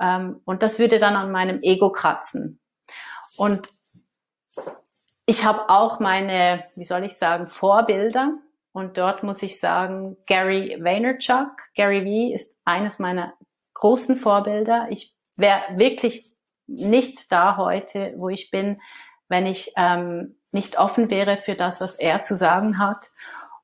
[0.00, 2.60] ähm, und das würde dann an meinem Ego kratzen.
[3.40, 3.62] Und
[5.24, 8.34] ich habe auch meine, wie soll ich sagen, Vorbilder.
[8.72, 13.32] Und dort muss ich sagen, Gary Vaynerchuk, Gary V ist eines meiner
[13.72, 14.88] großen Vorbilder.
[14.90, 16.26] Ich wäre wirklich
[16.66, 18.78] nicht da heute, wo ich bin,
[19.28, 23.06] wenn ich ähm, nicht offen wäre für das, was er zu sagen hat.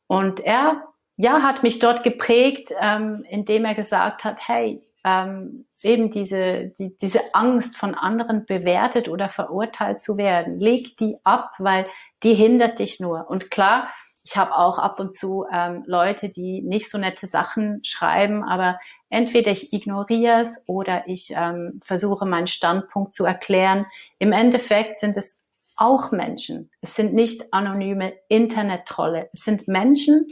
[0.06, 6.10] Und er, ja, hat mich dort geprägt, ähm, indem er gesagt hat, hey, ähm, eben
[6.10, 10.58] diese, die, diese Angst von anderen bewertet oder verurteilt zu werden.
[10.58, 11.86] Leg die ab, weil
[12.24, 13.30] die hindert dich nur.
[13.30, 13.88] Und klar,
[14.24, 18.80] ich habe auch ab und zu ähm, Leute, die nicht so nette Sachen schreiben, aber
[19.08, 23.86] entweder ich ignoriere es oder ich ähm, versuche meinen Standpunkt zu erklären.
[24.18, 25.40] Im Endeffekt sind es
[25.76, 26.72] auch Menschen.
[26.80, 29.30] Es sind nicht anonyme Internet-Trolle.
[29.32, 30.26] Es sind Menschen,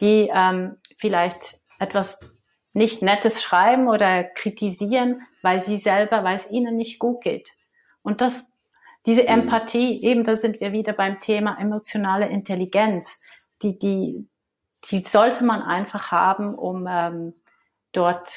[0.00, 2.20] die ähm, vielleicht etwas
[2.76, 7.56] nicht nettes schreiben oder kritisieren, weil sie selber, weil es ihnen nicht gut geht.
[8.02, 8.52] Und das,
[9.06, 9.28] diese mhm.
[9.28, 13.22] Empathie, eben da sind wir wieder beim Thema emotionale Intelligenz,
[13.62, 14.28] die, die,
[14.90, 17.32] die sollte man einfach haben, um ähm,
[17.92, 18.28] dort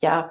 [0.00, 0.30] ja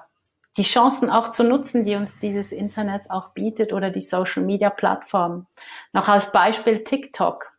[0.58, 4.70] die Chancen auch zu nutzen, die uns dieses Internet auch bietet oder die Social Media
[4.70, 5.48] Plattform.
[5.94, 7.54] Noch als Beispiel TikTok.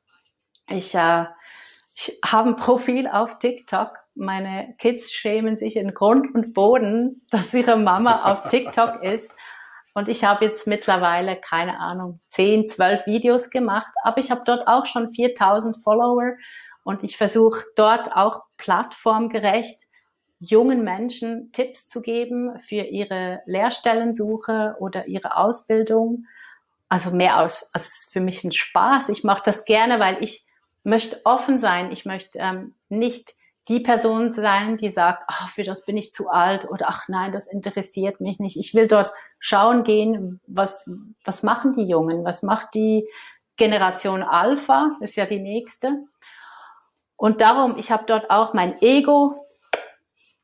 [0.68, 1.24] Ich, äh,
[1.94, 7.52] ich habe ein Profil auf TikTok Meine Kids schämen sich in Grund und Boden, dass
[7.52, 9.32] ihre Mama auf TikTok ist.
[9.94, 14.66] Und ich habe jetzt mittlerweile, keine Ahnung, 10, 12 Videos gemacht, aber ich habe dort
[14.66, 16.32] auch schon 4000 Follower
[16.82, 19.80] und ich versuche dort auch plattformgerecht
[20.38, 26.26] jungen Menschen Tipps zu geben für ihre Lehrstellensuche oder ihre Ausbildung.
[26.88, 29.08] Also mehr es ist für mich ein Spaß.
[29.08, 30.44] Ich mache das gerne, weil ich
[30.84, 31.90] möchte offen sein.
[31.90, 33.34] Ich möchte ähm, nicht
[33.68, 37.32] die Person sein, die sagt, ach, für das bin ich zu alt oder ach nein,
[37.32, 38.56] das interessiert mich nicht.
[38.56, 39.10] Ich will dort
[39.40, 40.88] schauen gehen, was,
[41.24, 43.08] was machen die Jungen, was macht die
[43.56, 46.04] Generation Alpha, ist ja die nächste.
[47.16, 49.34] Und darum, ich habe dort auch mein Ego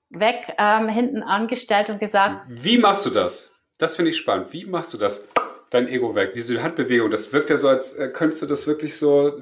[0.09, 2.45] weg ähm, hinten angestellt und gesagt.
[2.49, 3.53] Wie machst du das?
[3.79, 4.53] Das finde ich spannend.
[4.53, 5.29] Wie machst du das?
[5.73, 8.99] Dein Ego weg, diese Handbewegung, das wirkt ja so, als äh, könntest du das wirklich
[8.99, 9.41] so,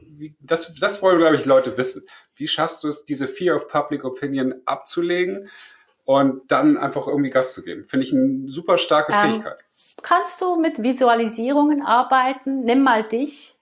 [0.00, 2.06] wie, das, das wollen, glaube ich, Leute wissen.
[2.36, 5.50] Wie schaffst du es, diese Fear of Public Opinion abzulegen
[6.04, 7.84] und dann einfach irgendwie Gas zu geben?
[7.86, 9.58] Finde ich eine super starke ähm, Fähigkeit.
[10.02, 12.64] Kannst du mit Visualisierungen arbeiten?
[12.64, 13.58] Nimm mal dich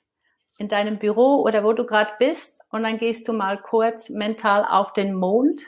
[0.59, 4.65] in deinem Büro oder wo du gerade bist und dann gehst du mal kurz mental
[4.65, 5.63] auf den Mond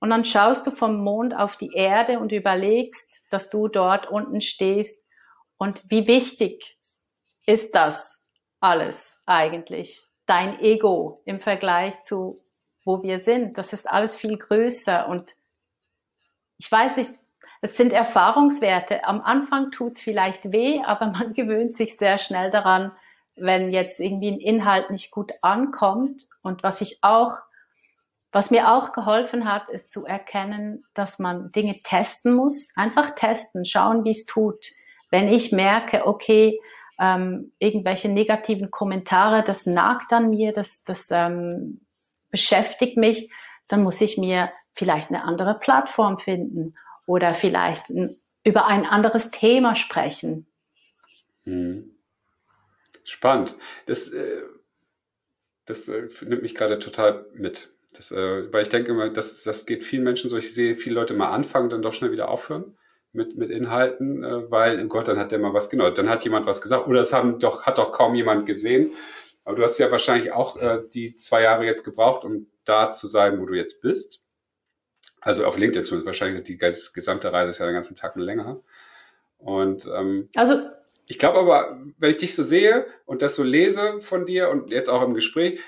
[0.00, 4.40] und dann schaust du vom Mond auf die Erde und überlegst, dass du dort unten
[4.40, 5.04] stehst.
[5.60, 6.78] Und wie wichtig
[7.44, 8.18] ist das
[8.60, 10.00] alles eigentlich?
[10.24, 12.38] Dein Ego im Vergleich zu
[12.86, 13.58] wo wir sind.
[13.58, 15.06] Das ist alles viel größer.
[15.06, 15.36] Und
[16.56, 17.10] ich weiß nicht,
[17.60, 19.04] es sind Erfahrungswerte.
[19.04, 22.92] Am Anfang tut's vielleicht weh, aber man gewöhnt sich sehr schnell daran,
[23.36, 26.26] wenn jetzt irgendwie ein Inhalt nicht gut ankommt.
[26.40, 27.42] Und was ich auch
[28.32, 32.70] was mir auch geholfen hat, ist zu erkennen, dass man Dinge testen muss.
[32.76, 34.66] Einfach testen, schauen, wie es tut.
[35.10, 36.60] Wenn ich merke, okay,
[37.00, 41.80] ähm, irgendwelche negativen Kommentare, das nagt an mir, das, das ähm,
[42.30, 43.30] beschäftigt mich,
[43.68, 46.74] dann muss ich mir vielleicht eine andere Plattform finden
[47.06, 50.46] oder vielleicht ein, über ein anderes Thema sprechen.
[51.44, 51.90] Hm.
[53.04, 53.56] Spannend.
[53.86, 54.42] Das, äh,
[55.64, 57.70] das äh, nimmt mich gerade total mit.
[57.92, 60.36] Das, äh, weil ich denke immer, das, das geht vielen Menschen so.
[60.36, 62.76] Ich sehe viele Leute mal anfangen, dann doch schnell wieder aufhören
[63.12, 66.24] mit, mit Inhalten, äh, weil, oh Gott, dann hat der mal was, genau, dann hat
[66.24, 68.92] jemand was gesagt oder es haben doch, hat doch kaum jemand gesehen.
[69.44, 73.06] Aber du hast ja wahrscheinlich auch äh, die zwei Jahre jetzt gebraucht, um da zu
[73.06, 74.22] sein, wo du jetzt bist.
[75.20, 78.60] Also auf LinkedIn zumindest wahrscheinlich die gesamte Reise ist ja den ganzen Tag länger.
[79.38, 80.60] Und ähm, also
[81.08, 84.70] ich glaube aber, wenn ich dich so sehe und das so lese von dir und
[84.70, 85.58] jetzt auch im Gespräch,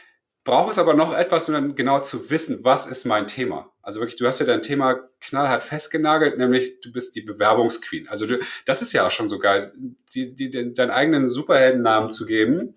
[0.45, 3.71] braucht es aber noch etwas, um dann genau zu wissen, was ist mein Thema.
[3.81, 8.09] Also wirklich, du hast ja dein Thema knallhart festgenagelt, nämlich du bist die Bewerbungsqueen.
[8.09, 9.73] Also du, das ist ja auch schon so geil,
[10.15, 12.75] die, die, den, deinen eigenen Superheldennamen zu geben.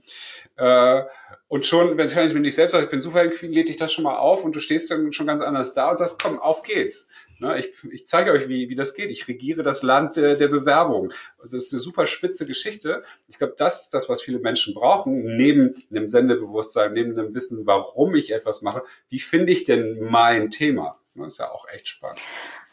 [0.57, 1.03] Äh,
[1.47, 4.03] und schon, wenn ich, wenn ich selbst sage, ich bin Superheldenqueen, lädt dich das schon
[4.03, 7.07] mal auf und du stehst dann schon ganz anders da und sagst, komm, auf geht's.
[7.39, 9.09] Ne, ich, ich zeige euch, wie, wie das geht.
[9.09, 11.11] Ich regiere das Land der, der Bewerbung.
[11.37, 13.03] Also es ist eine super spitze Geschichte.
[13.27, 17.65] Ich glaube, das ist das, was viele Menschen brauchen, neben einem Sendebewusstsein, neben dem Wissen,
[17.65, 18.83] warum ich etwas mache.
[19.09, 20.97] Wie finde ich denn mein Thema?
[21.15, 22.19] Das ist ja auch echt spannend.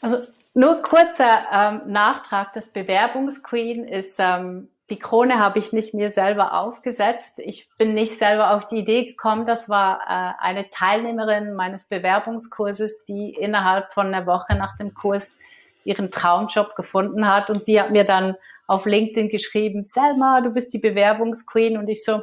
[0.01, 2.53] Also nur kurzer ähm, Nachtrag.
[2.53, 7.39] Das Bewerbungsqueen ist ähm, die Krone habe ich nicht mir selber aufgesetzt.
[7.39, 9.47] Ich bin nicht selber auf die Idee gekommen.
[9.47, 15.39] Das war äh, eine Teilnehmerin meines Bewerbungskurses, die innerhalb von einer Woche nach dem Kurs
[15.85, 17.49] ihren Traumjob gefunden hat.
[17.49, 21.79] Und sie hat mir dann auf LinkedIn geschrieben, Selma, du bist die Bewerbungsqueen.
[21.79, 22.21] Und ich so,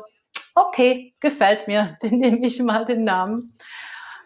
[0.53, 3.57] okay, gefällt mir, dann nehme ich mal den Namen.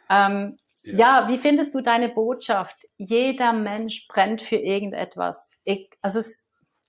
[0.10, 1.22] Ähm, ja.
[1.22, 1.28] ja.
[1.30, 2.76] wie findest du deine Botschaft?
[2.98, 5.52] Jeder Mensch brennt für irgendetwas.
[5.66, 6.43] Ich, also es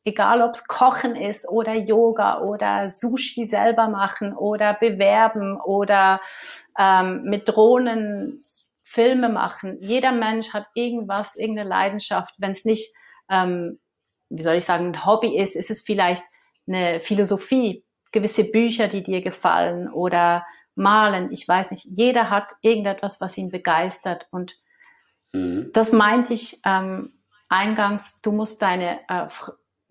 [0.05, 6.21] egal ob es Kochen ist oder Yoga oder Sushi selber machen oder bewerben oder
[6.79, 8.39] ähm, mit Drohnen
[8.83, 9.79] Filme machen.
[9.81, 12.35] Jeder Mensch hat irgendwas, irgendeine Leidenschaft.
[12.39, 12.95] Wenn es nicht,
[13.29, 13.81] ähm,
[14.29, 16.23] wie soll ich sagen, ein Hobby ist, ist es vielleicht
[16.69, 20.47] eine Philosophie, gewisse Bücher, die dir gefallen oder
[20.77, 21.33] malen.
[21.33, 21.87] Ich weiß nicht.
[21.87, 24.55] Jeder hat irgendetwas, was ihn begeistert und
[25.33, 25.71] mhm.
[25.73, 27.09] das meinte ich ähm,
[27.49, 28.21] eingangs.
[28.23, 29.27] Du musst deine äh,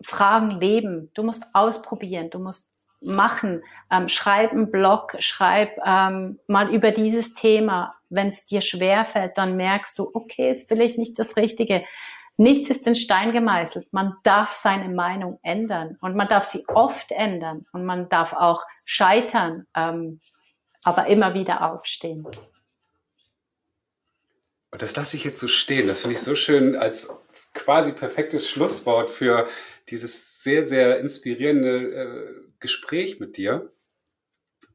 [0.04, 1.10] Fragen leben.
[1.14, 2.70] Du musst ausprobieren, du musst
[3.04, 3.62] machen.
[3.90, 7.94] Ähm, schreib einen Blog, schreib ähm, mal über dieses Thema.
[8.08, 11.84] Wenn es dir schwerfällt, dann merkst du, okay, ist vielleicht nicht das Richtige.
[12.36, 13.92] Nichts ist in Stein gemeißelt.
[13.92, 18.62] Man darf seine Meinung ändern und man darf sie oft ändern und man darf auch
[18.86, 20.20] scheitern, ähm,
[20.82, 22.26] aber immer wieder aufstehen.
[24.74, 25.86] Und das lasse ich jetzt so stehen.
[25.86, 29.48] Das finde ich so schön als quasi perfektes Schlusswort für
[29.88, 33.70] dieses sehr, sehr inspirierende äh, Gespräch mit dir.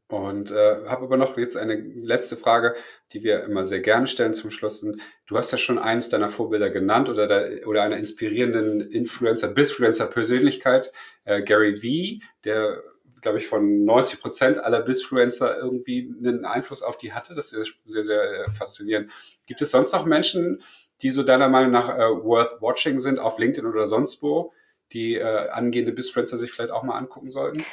[0.08, 2.74] Und äh, habe aber noch jetzt eine letzte Frage,
[3.14, 4.84] die wir immer sehr gerne stellen zum Schluss.
[5.28, 10.92] Du hast ja schon eins deiner Vorbilder genannt oder, der, oder einer inspirierenden Influencer, Bisfluencer-Persönlichkeit,
[11.26, 12.82] äh, Gary Vee, der,
[13.22, 17.36] glaube ich, von 90 Prozent aller Bisfluencer irgendwie einen Einfluss auf die hatte.
[17.36, 19.12] Das ist sehr, sehr äh, faszinierend.
[19.46, 20.64] Gibt es sonst noch Menschen,
[21.04, 24.54] die so deiner Meinung nach äh, worth watching sind auf LinkedIn oder sonst wo,
[24.94, 27.66] die äh, angehende Bisfluencer sich vielleicht auch mal angucken sollten?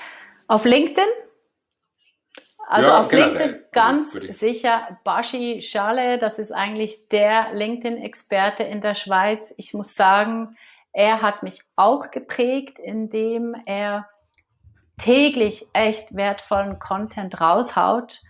[0.48, 1.08] Auf LinkedIn?
[2.68, 3.32] Also ja, auf generell.
[3.32, 9.54] LinkedIn ganz also, sicher Bashi Schale, das ist eigentlich der LinkedIn-Experte in der Schweiz.
[9.56, 10.56] Ich muss sagen,
[10.92, 14.08] er hat mich auch geprägt, indem er
[14.98, 18.22] täglich echt wertvollen Content raushaut.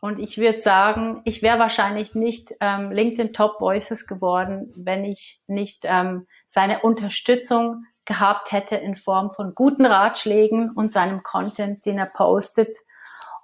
[0.00, 5.40] Und ich würde sagen, ich wäre wahrscheinlich nicht ähm, LinkedIn Top Voices geworden, wenn ich
[5.46, 11.98] nicht ähm, seine Unterstützung gehabt hätte in Form von guten Ratschlägen und seinem Content, den
[11.98, 12.76] er postet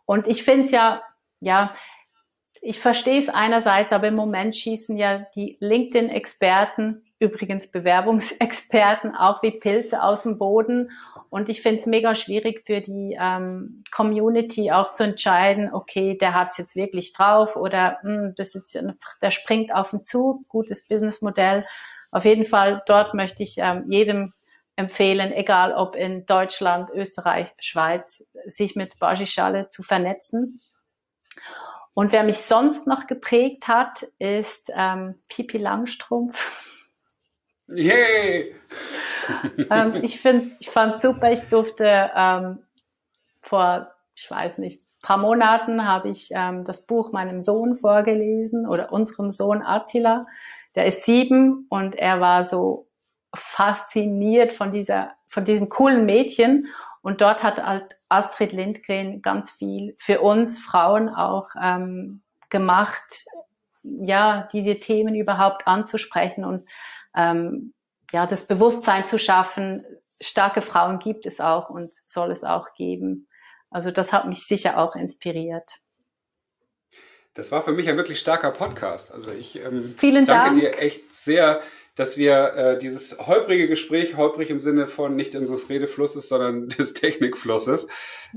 [0.09, 1.03] und ich finde es ja,
[1.41, 1.71] ja,
[2.63, 9.51] ich verstehe es einerseits, aber im Moment schießen ja die LinkedIn-Experten, übrigens Bewerbungsexperten, auch wie
[9.51, 10.91] Pilze aus dem Boden.
[11.29, 16.33] Und ich finde es mega schwierig für die ähm, Community auch zu entscheiden, okay, der
[16.33, 18.83] hat es jetzt wirklich drauf oder mh, hm, das ist,
[19.21, 21.65] der springt auf den Zug, gutes Businessmodell.
[22.13, 24.33] Auf jeden Fall, dort möchte ich ähm, jedem
[24.79, 30.61] empfehlen, egal ob in Deutschland, Österreich, Schweiz, sich mit Bajischale zu vernetzen.
[31.95, 36.65] Und wer mich sonst noch geprägt hat, ist ähm, Pipi Langstrumpf.
[37.67, 38.55] Yay!
[39.71, 41.33] ähm, ich finde, ich fand super.
[41.33, 42.61] Ich durfte ähm,
[43.43, 48.93] vor, ich weiß nicht, paar Monaten habe ich ähm, das Buch meinem Sohn vorgelesen oder
[48.93, 50.25] unserem Sohn Attila.
[50.77, 52.88] Der ist sieben und er war so
[53.35, 56.67] fasziniert von dieser, von diesem coolen Mädchen.
[57.03, 63.25] Und dort hat halt Astrid Lindgren ganz viel für uns Frauen auch ähm, gemacht,
[63.83, 66.67] ja, diese Themen überhaupt anzusprechen und
[67.15, 67.75] ähm,
[68.13, 69.85] ja, das Bewusstsein zu schaffen.
[70.21, 73.29] Starke Frauen gibt es auch und soll es auch geben.
[73.71, 75.71] Also das hat mich sicher auch inspiriert.
[77.35, 79.13] Das war für mich ein wirklich starker Podcast.
[79.13, 80.61] Also ich ähm, Vielen danke Dank.
[80.61, 81.61] dir echt sehr
[81.99, 86.95] dass wir äh, dieses holprige Gespräch, holprig im Sinne von nicht unseres Redeflusses, sondern des
[86.95, 87.89] Technikflusses,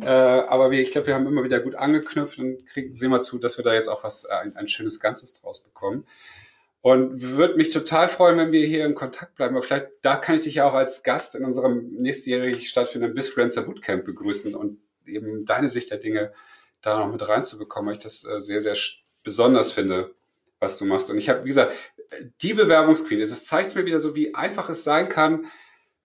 [0.02, 3.22] äh, aber wir, ich glaube, wir haben immer wieder gut angeknüpft und kriegen, sehen wir
[3.22, 6.08] zu, dass wir da jetzt auch was, äh, ein, ein schönes Ganzes draus bekommen.
[6.82, 9.56] Und würde mich total freuen, wenn wir hier in Kontakt bleiben.
[9.56, 13.62] Aber vielleicht, da kann ich dich ja auch als Gast in unserem nächstjährig stattfindenden Bisfluencer
[13.62, 16.34] Bootcamp begrüßen und eben deine Sicht der Dinge
[16.82, 18.76] da noch mit reinzubekommen, weil ich das äh, sehr, sehr
[19.24, 20.16] besonders finde,
[20.60, 21.12] was du machst.
[21.12, 21.76] Und ich habe, wie gesagt,
[22.42, 25.46] die Bewerbungsqueen, es zeigt mir wieder so, wie einfach es sein kann,